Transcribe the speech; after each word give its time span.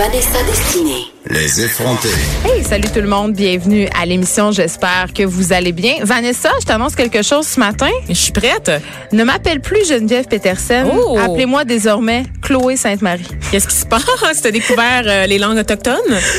Vanessa 0.00 0.42
Destinée. 0.46 1.04
Les 1.28 1.60
effrontés. 1.62 2.08
Hey, 2.46 2.64
salut 2.64 2.88
tout 2.88 3.02
le 3.02 3.06
monde, 3.06 3.34
bienvenue 3.34 3.86
à 4.00 4.06
l'émission. 4.06 4.50
J'espère 4.50 5.12
que 5.14 5.24
vous 5.24 5.52
allez 5.52 5.72
bien. 5.72 5.96
Vanessa, 6.02 6.48
je 6.58 6.64
t'annonce 6.64 6.94
quelque 6.96 7.20
chose 7.20 7.46
ce 7.46 7.60
matin. 7.60 7.90
Je 8.08 8.14
suis 8.14 8.32
prête. 8.32 8.72
Ne 9.12 9.24
m'appelle 9.24 9.60
plus 9.60 9.86
Geneviève 9.86 10.24
Peterson. 10.26 10.90
Oh. 10.90 11.18
Appelez-moi 11.18 11.66
désormais 11.66 12.22
Chloé 12.40 12.78
Sainte-Marie. 12.78 13.26
Qu'est-ce 13.50 13.68
qui 13.68 13.76
se 13.76 13.84
passe? 13.84 14.40
T'as 14.42 14.50
découvert 14.50 15.02
euh, 15.04 15.26
les 15.26 15.36
langues 15.36 15.58
autochtones? 15.58 15.96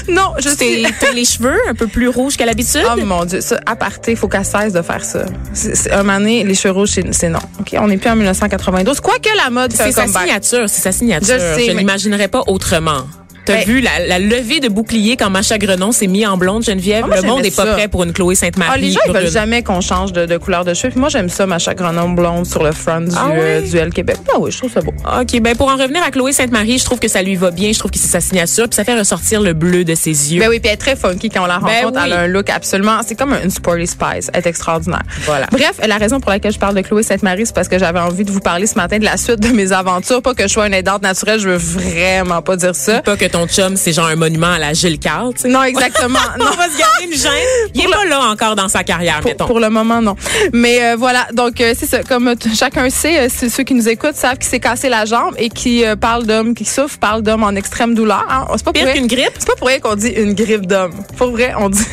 Non, 0.10 0.34
je 0.40 0.50
sais. 0.50 0.82
teint 1.00 1.12
les 1.14 1.26
cheveux 1.26 1.60
un 1.70 1.76
peu 1.76 1.86
plus 1.86 2.08
rouges 2.08 2.38
qu'à 2.38 2.48
l'habitude? 2.48 2.82
Oh 2.92 3.00
mon 3.06 3.26
Dieu, 3.26 3.42
ça, 3.42 3.60
il 4.08 4.16
faut 4.18 4.28
qu'elle 4.28 4.44
cesse 4.44 4.74
de 4.74 4.82
faire 4.82 5.06
ça. 5.06 5.26
C'est, 5.54 5.76
c'est- 5.76 5.92
un 5.92 6.02
moment 6.02 6.18
donné, 6.18 6.44
les 6.44 6.56
cheveux 6.56 6.74
rouges, 6.74 6.90
c'est, 6.96 7.14
c'est 7.14 7.30
non. 7.30 7.40
OK, 7.60 7.76
on 7.80 7.88
n'est 7.90 7.98
plus 7.98 8.10
en 8.10 8.16
1992. 8.16 9.00
Quoique 9.02 9.30
la 9.38 9.52
mode 9.52 9.72
c'est 9.72 9.92
sa 9.92 10.06
comeback. 10.06 10.24
signature, 10.24 10.64
c'est 10.68 10.82
sa 10.82 10.92
signature. 10.92 11.36
Je 11.36 11.62
sais, 11.62 11.68
mais- 11.68 11.76
n'imaginerais 11.76 12.28
pas 12.28 12.42
autrement. 12.48 13.04
T'as 13.46 13.56
Ben- 13.58 13.66
vu 13.66 13.82
la, 13.82 14.06
la 14.08 14.20
levée 14.20 14.60
de 14.60 14.68
bouclier 14.68 15.18
quand 15.18 15.30
Macha 15.30 15.58
Grenon 15.58 15.92
s'est 15.92 16.08
mis 16.08 16.26
en 16.26 16.38
blonde, 16.38 16.64
Geneviève? 16.64 17.02
Ah, 17.06 17.08
moi, 17.08 17.16
Le 17.18 17.28
monde 17.28 17.42
n'est 17.42 17.52
pas 17.52 17.66
prêt 17.66 17.88
pour 17.88 18.04
une 18.04 18.14
Chloé 18.14 18.36
Sainte-Marie. 18.36 18.72
Ah, 18.74 18.78
les 18.78 18.92
gens, 18.92 19.00
ils 19.08 19.12
veulent 19.14 19.30
jamais 19.32 19.64
qu'on 19.64 19.82
change 19.82 20.14
de, 20.14 20.26
de 20.26 20.38
couleur 20.38 20.64
de 20.66 20.74
cheveux. 20.74 20.92
Puis 20.92 21.00
moi, 21.00 21.10
j'aime 21.10 21.30
ça, 21.30 21.46
ma 21.48 21.58
chagrenonne 21.60 22.16
blonde 22.16 22.46
sur 22.46 22.62
le 22.64 22.72
front 22.72 23.02
du, 23.02 23.12
Ah 23.18 23.30
euh, 23.32 23.62
ouais? 23.62 23.68
du 23.68 23.78
L 23.78 23.90
Québec. 23.92 24.18
Ah 24.32 24.38
oui, 24.40 24.52
je 24.52 24.58
trouve 24.60 24.72
ça 24.72 24.82
beau. 24.82 24.92
OK, 25.20 25.40
ben 25.42 25.56
pour 25.56 25.70
en 25.70 25.76
revenir 25.76 26.04
à 26.04 26.12
Chloé 26.12 26.34
Sainte-Marie, 26.34 26.78
je 26.78 26.86
trouve 26.86 27.00
que 27.00 27.08
ça 27.08 27.22
lui 27.24 27.36
va 27.36 27.52
bien. 27.52 27.72
Je 27.74 27.80
trouve 27.80 27.92
que 27.92 27.98
c'est 28.00 28.08
sa 28.10 28.22
signature. 28.22 28.68
Puis 28.70 28.76
ça 28.76 28.84
fait 28.84 28.98
ressortir 28.98 29.42
le 29.42 29.54
bleu 29.54 29.84
de 29.84 29.96
ses 29.96 30.34
yeux. 30.34 30.40
Ben 30.40 30.50
oui, 30.50 30.60
puis 30.60 30.68
elle 30.70 30.76
est 30.76 30.78
très 30.78 30.96
funky 30.96 31.30
quand 31.30 31.44
on 31.44 31.48
la 31.48 31.60
Ben 31.60 31.68
rencontre. 31.86 32.00
Elle 32.06 32.14
a 32.14 32.18
oui. 32.18 32.24
un 32.24 32.28
look 32.28 32.50
absolument. 32.50 33.00
C'est 33.08 33.16
comme 33.16 33.36
une 33.44 33.50
Sporty 33.50 33.88
Spice. 33.88 34.30
Elle 34.34 34.42
est 34.44 34.48
extraordinaire. 34.48 35.02
Voilà. 35.26 35.48
Bref, 35.52 35.74
la 35.86 35.98
raison 35.98 36.20
pour 36.20 36.30
laquelle 36.32 36.54
je 36.54 36.60
parle 36.60 36.76
de 36.76 36.82
Chloé 36.82 37.04
Sainte-Marie, 37.04 37.46
c'est 37.48 37.56
parce 37.56 37.68
que 37.68 37.80
j'avais 37.80 38.00
envie 38.00 38.24
de 38.24 38.32
vous 38.32 38.40
parler 38.40 38.68
ce 38.68 38.76
matin 38.76 39.00
de 39.00 39.06
la 39.06 39.18
suite 39.18 39.40
de 39.40 39.50
mes 39.50 39.72
aventures. 39.72 40.22
Pas 40.22 40.34
que 40.36 40.44
je 40.44 40.48
sois 40.50 40.68
une 40.68 40.74
aidante 40.74 41.02
naturelle, 41.02 41.40
je 41.40 41.50
veux 41.50 41.58
vraiment 41.58 42.42
pas 42.42 42.56
dire 42.56 42.76
ça. 42.76 43.02
Pas 43.02 43.18
que 43.18 43.26
ton 43.32 43.48
chum, 43.48 43.76
c'est 43.78 43.94
genre 43.94 44.08
un 44.08 44.16
monument 44.16 44.52
à 44.52 44.60
la 44.60 44.74
Gilles 44.74 45.00
Carle. 45.00 45.34
Non, 45.46 45.64
exactement. 45.64 46.20
non. 46.40 46.46
On 46.52 46.56
va 46.56 46.70
se 46.70 46.78
garder 46.78 47.04
une 47.06 47.14
gêne. 47.18 47.32
Il 47.74 47.82
est 47.82 47.88
pas 47.88 48.06
là 48.06 48.20
encore 48.30 48.56
dans 48.56 48.68
sa 48.68 48.84
carrière, 48.84 49.20
Pour, 49.22 49.30
mettons. 49.32 49.46
pour 49.48 49.60
le 49.60 49.70
moment, 49.70 50.02
non. 50.02 50.16
Mais 50.54 50.84
euh, 50.84 50.96
voilà, 50.98 51.28
donc 51.34 51.60
euh, 51.62 51.74
c'est 51.78 51.86
ça. 51.86 52.04
Comme 52.04 52.36
chacun 52.58 52.90
sait, 52.90 53.28
euh, 53.28 53.30
ceux 53.50 53.64
qui 53.64 53.74
nous 53.74 53.88
écoutent 53.90 54.16
savent 54.16 54.38
qu'il 54.38 54.50
s'est 54.50 54.60
cassé 54.60 54.90
la 54.90 55.06
jambe 55.06 55.34
et 55.38 55.50
qui 55.50 55.86
euh, 55.86 55.96
parle 55.96 56.26
d'hommes 56.26 56.54
qui 56.54 56.66
souffrent, 56.66 56.98
parle 57.00 57.22
d'hommes 57.22 57.44
en 57.44 57.52
extrême 57.56 57.96
douleur. 57.96 58.26
Hein. 58.30 58.46
C'est 58.56 58.64
pas 58.64 58.72
pour 58.72 58.74
Pire 58.74 58.86
rien- 58.86 58.94
qu'une 58.94 59.08
grippe? 59.08 59.32
C'est 59.40 59.48
pas 59.48 59.56
pour 59.56 59.68
rien 59.68 59.80
qu'on 59.80 59.96
dit 59.96 60.10
une 60.10 60.34
grippe 60.34 60.66
d'homme. 60.68 60.94
Pour 61.18 61.32
vrai, 61.32 61.54
on 61.58 61.70
dit. 61.70 61.86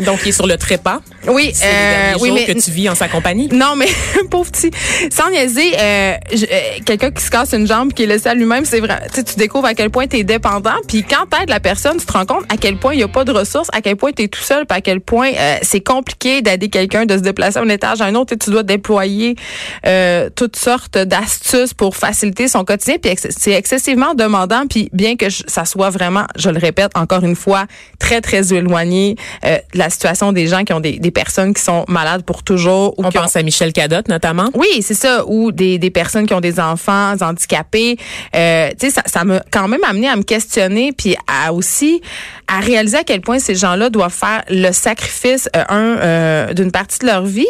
Donc, 0.00 0.20
il 0.24 0.28
est 0.28 0.32
sur 0.32 0.46
le 0.46 0.56
trépas. 0.56 1.00
Oui, 1.28 1.50
C'est 1.54 1.66
euh, 1.66 2.12
oui, 2.20 2.28
jours 2.28 2.36
mais 2.38 2.44
que 2.46 2.52
tu 2.60 2.70
vis 2.70 2.88
en 2.88 2.94
sa 2.94 3.08
compagnie. 3.08 3.48
Non, 3.52 3.76
mais 3.76 3.86
pauvre 4.30 4.50
petit. 4.50 4.70
Sans 5.10 5.30
niaiser, 5.30 5.72
euh, 5.78 6.14
euh, 6.32 6.46
quelqu'un 6.84 7.10
qui 7.10 7.22
se 7.22 7.30
casse 7.30 7.52
une 7.52 7.66
jambe, 7.66 7.92
qui 7.92 8.02
est 8.02 8.06
laissé 8.06 8.28
à 8.28 8.34
lui-même, 8.34 8.64
c'est 8.64 8.80
vrai. 8.80 9.00
Tu 9.14 9.22
découvres 9.36 9.66
à 9.66 9.74
quel 9.74 9.90
point 9.90 10.06
tu 10.06 10.18
es 10.18 10.24
dépendant. 10.24 10.74
Puis 10.88 11.02
quand 11.02 11.26
t'aides 11.30 11.48
la 11.50 11.60
personne, 11.60 11.96
tu 11.98 12.06
te 12.06 12.12
rends 12.12 12.26
compte 12.26 12.44
à 12.48 12.56
quel 12.56 12.76
point 12.78 12.94
il 12.94 12.98
n'y 12.98 13.02
a 13.02 13.08
pas 13.08 13.24
de 13.24 13.32
ressources, 13.32 13.68
à 13.72 13.80
quel 13.80 13.96
point 13.96 14.12
tu 14.12 14.22
es 14.24 14.28
tout 14.28 14.40
seul, 14.42 14.66
puis 14.66 14.76
à 14.76 14.80
quel 14.80 15.00
point 15.00 15.30
euh, 15.34 15.56
c'est 15.62 15.80
compliqué 15.80 16.42
d'aider 16.42 16.68
quelqu'un 16.68 17.06
de 17.06 17.16
se 17.16 17.22
déplacer 17.22 17.60
d'un 17.60 17.68
étage 17.68 18.00
à 18.00 18.06
un 18.06 18.14
autre. 18.14 18.32
Et 18.34 18.36
tu 18.38 18.50
dois 18.50 18.62
déployer 18.62 19.36
euh, 19.86 20.28
toutes 20.34 20.56
sortes 20.56 20.98
d'astuces 20.98 21.74
pour 21.74 21.96
faciliter 21.96 22.48
son 22.48 22.64
quotidien. 22.64 22.96
Puis 23.00 23.10
ex- 23.12 23.28
c'est 23.30 23.52
excessivement 23.52 24.14
demandant. 24.14 24.66
Puis 24.68 24.88
bien 24.92 25.16
que 25.16 25.28
je- 25.30 25.42
ça 25.46 25.64
soit 25.64 25.90
vraiment, 25.90 26.24
je 26.36 26.50
le 26.50 26.58
répète 26.58 26.90
encore 26.96 27.24
une 27.24 27.36
fois, 27.36 27.66
très, 27.98 28.20
très 28.20 28.52
éloigné 28.52 29.16
euh, 29.44 29.56
de 29.72 29.78
la 29.78 29.90
situation 29.90 30.32
des 30.32 30.46
gens 30.46 30.64
qui 30.64 30.72
ont 30.72 30.80
des, 30.80 30.98
des 30.98 31.10
personnes 31.14 31.54
qui 31.54 31.62
sont 31.62 31.86
malades 31.88 32.22
pour 32.24 32.42
toujours. 32.42 32.90
Ou 32.98 33.04
On 33.04 33.08
ont- 33.08 33.10
pense 33.10 33.36
à 33.36 33.42
Michel 33.42 33.72
Cadotte, 33.72 34.08
notamment. 34.08 34.50
oui, 34.54 34.82
c'est 34.82 34.92
ça. 34.92 35.24
Ou 35.26 35.50
des, 35.50 35.78
des 35.78 35.90
personnes 35.90 36.26
qui 36.26 36.34
ont 36.34 36.40
des 36.42 36.60
enfants 36.60 37.14
handicapés. 37.22 37.96
Euh, 38.36 38.68
tu 38.78 38.88
sais, 38.88 38.90
ça, 38.92 39.02
ça 39.06 39.24
m'a 39.24 39.40
quand 39.50 39.68
même 39.68 39.82
amené 39.88 40.08
à 40.08 40.16
me 40.16 40.22
questionner, 40.22 40.92
puis 40.92 41.16
à 41.26 41.52
aussi 41.54 42.02
à 42.48 42.60
réaliser 42.60 42.98
à 42.98 43.04
quel 43.04 43.22
point 43.22 43.38
ces 43.38 43.54
gens-là 43.54 43.88
doivent 43.88 44.12
faire 44.12 44.42
le 44.50 44.70
sacrifice 44.72 45.48
euh, 45.56 45.64
un 45.70 45.96
euh, 45.98 46.52
d'une 46.52 46.70
partie 46.72 46.98
de 46.98 47.06
leur 47.06 47.24
vie, 47.24 47.46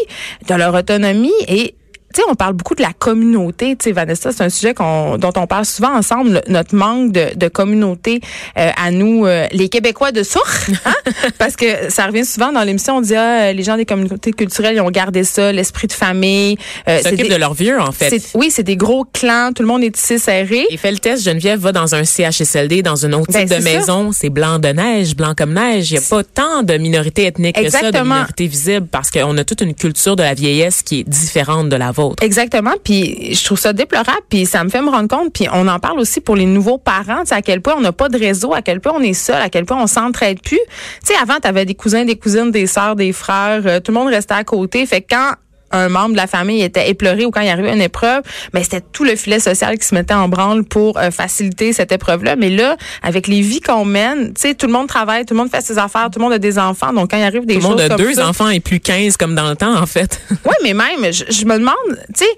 de 0.48 0.54
leur 0.54 0.72
autonomie 0.74 1.32
et 1.48 1.74
tu 2.14 2.20
sais, 2.20 2.26
on 2.30 2.34
parle 2.34 2.52
beaucoup 2.54 2.74
de 2.74 2.82
la 2.82 2.92
communauté. 2.96 3.76
Tu 3.76 3.84
sais, 3.84 3.92
Vanessa, 3.92 4.30
c'est 4.32 4.42
un 4.42 4.48
sujet 4.48 4.72
qu'on, 4.74 5.18
dont 5.18 5.32
on 5.36 5.46
parle 5.46 5.64
souvent 5.64 5.94
ensemble, 5.94 6.30
le- 6.46 6.52
notre 6.52 6.74
manque 6.74 7.12
de, 7.12 7.34
de 7.34 7.48
communauté 7.48 8.20
euh, 8.58 8.70
à 8.82 8.90
nous, 8.90 9.26
euh, 9.26 9.46
les 9.52 9.68
Québécois 9.68 10.12
de 10.12 10.22
sourd, 10.22 10.46
hein? 10.86 10.92
parce 11.38 11.56
que 11.56 11.90
ça 11.90 12.06
revient 12.06 12.24
souvent 12.24 12.52
dans 12.52 12.62
l'émission. 12.62 12.96
On 12.96 13.00
dit 13.00 13.14
ah, 13.16 13.52
les 13.52 13.62
gens 13.62 13.76
des 13.76 13.84
communautés 13.86 14.32
culturelles, 14.32 14.76
ils 14.76 14.80
ont 14.80 14.90
gardé 14.90 15.24
ça, 15.24 15.50
l'esprit 15.52 15.88
de 15.88 15.92
famille. 15.92 16.56
Euh, 16.88 17.00
c'est 17.02 17.16
des- 17.16 17.28
de 17.28 17.34
leurs 17.36 17.54
vieux, 17.54 17.80
en 17.80 17.90
fait. 17.92 18.10
c'est- 18.10 18.36
oui, 18.36 18.50
c'est 18.50 18.62
des 18.62 18.76
gros 18.76 19.04
clans, 19.12 19.50
tout 19.54 19.62
le 19.62 19.68
monde 19.68 19.82
est 19.82 19.90
tissé 19.94 20.18
serré. 20.18 20.66
Et 20.70 20.76
fait 20.76 20.92
le 20.92 20.98
test, 20.98 21.24
Geneviève 21.24 21.58
va 21.60 21.72
dans 21.72 21.94
un 21.94 22.04
CHSLD, 22.04 22.82
dans 22.82 22.96
une 22.96 23.14
autre 23.14 23.32
Ben, 23.32 23.46
type 23.48 23.58
de 23.58 23.62
maison. 23.64 24.12
C'est 24.12 24.30
blanc 24.30 24.58
de 24.58 24.68
neige, 24.68 25.16
blanc 25.16 25.34
comme 25.36 25.52
neige. 25.54 25.90
Il 25.90 25.94
n'y 25.98 26.04
a 26.04 26.08
pas 26.08 26.22
tant 26.22 26.62
de 26.62 26.74
minorités 26.76 27.26
ethniques 27.26 27.56
que 27.56 27.70
ça, 27.70 27.90
de 27.90 27.98
minorités 28.14 28.46
visibles, 28.46 28.86
parce 28.90 29.10
qu'on 29.10 29.36
a 29.38 29.44
toute 29.44 29.60
une 29.62 29.74
culture 29.74 30.16
de 30.16 30.22
la 30.22 30.34
vieillesse 30.34 30.82
qui 30.82 31.00
est 31.00 31.08
différente 31.08 31.68
de 31.68 31.76
la 31.76 31.90
vôtre. 31.90 32.03
Exactement, 32.20 32.72
puis 32.82 33.34
je 33.34 33.44
trouve 33.44 33.58
ça 33.58 33.72
déplorable, 33.72 34.22
puis 34.28 34.46
ça 34.46 34.64
me 34.64 34.68
fait 34.68 34.82
me 34.82 34.90
rendre 34.90 35.08
compte, 35.08 35.32
puis 35.32 35.46
on 35.52 35.66
en 35.68 35.78
parle 35.78 35.98
aussi 35.98 36.20
pour 36.20 36.36
les 36.36 36.46
nouveaux 36.46 36.78
parents, 36.78 37.22
à 37.30 37.42
quel 37.42 37.60
point 37.60 37.74
on 37.76 37.80
n'a 37.80 37.92
pas 37.92 38.08
de 38.08 38.18
réseau, 38.18 38.52
à 38.54 38.62
quel 38.62 38.80
point 38.80 38.92
on 38.96 39.02
est 39.02 39.14
seul, 39.14 39.40
à 39.40 39.48
quel 39.48 39.64
point 39.64 39.82
on 39.82 39.86
s'entraide 39.86 40.40
plus. 40.40 40.60
Tu 41.04 41.12
sais, 41.12 41.14
avant, 41.20 41.36
tu 41.42 41.64
des 41.64 41.74
cousins, 41.74 42.04
des 42.04 42.16
cousines, 42.16 42.50
des 42.50 42.66
sœurs, 42.66 42.96
des 42.96 43.12
frères, 43.12 43.62
euh, 43.66 43.80
tout 43.80 43.92
le 43.92 43.98
monde 43.98 44.08
restait 44.08 44.34
à 44.34 44.44
côté, 44.44 44.86
fait 44.86 45.00
que 45.02 45.14
quand 45.14 45.32
un 45.74 45.88
membre 45.88 46.12
de 46.12 46.16
la 46.16 46.26
famille 46.26 46.62
était 46.62 46.88
éploré 46.88 47.26
ou 47.26 47.30
quand 47.30 47.40
il 47.40 47.48
arrivait 47.48 47.72
une 47.72 47.80
épreuve, 47.80 48.22
mais 48.52 48.62
c'était 48.62 48.80
tout 48.80 49.04
le 49.04 49.16
filet 49.16 49.40
social 49.40 49.78
qui 49.78 49.86
se 49.86 49.94
mettait 49.94 50.14
en 50.14 50.28
branle 50.28 50.64
pour 50.64 50.98
euh, 50.98 51.10
faciliter 51.10 51.72
cette 51.72 51.92
épreuve-là. 51.92 52.36
Mais 52.36 52.50
là, 52.50 52.76
avec 53.02 53.26
les 53.26 53.40
vies 53.40 53.60
qu'on 53.60 53.84
mène, 53.84 54.34
tu 54.34 54.42
sais, 54.42 54.54
tout 54.54 54.66
le 54.66 54.72
monde 54.72 54.86
travaille, 54.86 55.24
tout 55.24 55.34
le 55.34 55.38
monde 55.38 55.50
fait 55.50 55.62
ses 55.62 55.78
affaires, 55.78 56.08
tout 56.10 56.18
le 56.18 56.24
monde 56.24 56.32
a 56.32 56.38
des 56.38 56.58
enfants. 56.58 56.92
Donc 56.92 57.10
quand 57.10 57.16
il 57.16 57.24
arrive 57.24 57.46
des 57.46 57.54
Tout 57.54 57.60
le 57.60 57.66
choses 57.66 57.82
monde 57.82 57.92
a 57.92 57.96
deux 57.96 58.14
ça, 58.14 58.28
enfants 58.28 58.48
et 58.48 58.60
plus 58.60 58.80
15 58.80 59.16
comme 59.16 59.34
dans 59.34 59.48
le 59.48 59.56
temps, 59.56 59.76
en 59.76 59.86
fait. 59.86 60.20
oui, 60.30 60.54
mais 60.62 60.74
même, 60.74 61.12
je, 61.12 61.24
je 61.28 61.44
me 61.44 61.58
demande, 61.58 61.74
tu 62.16 62.24
sais, 62.24 62.30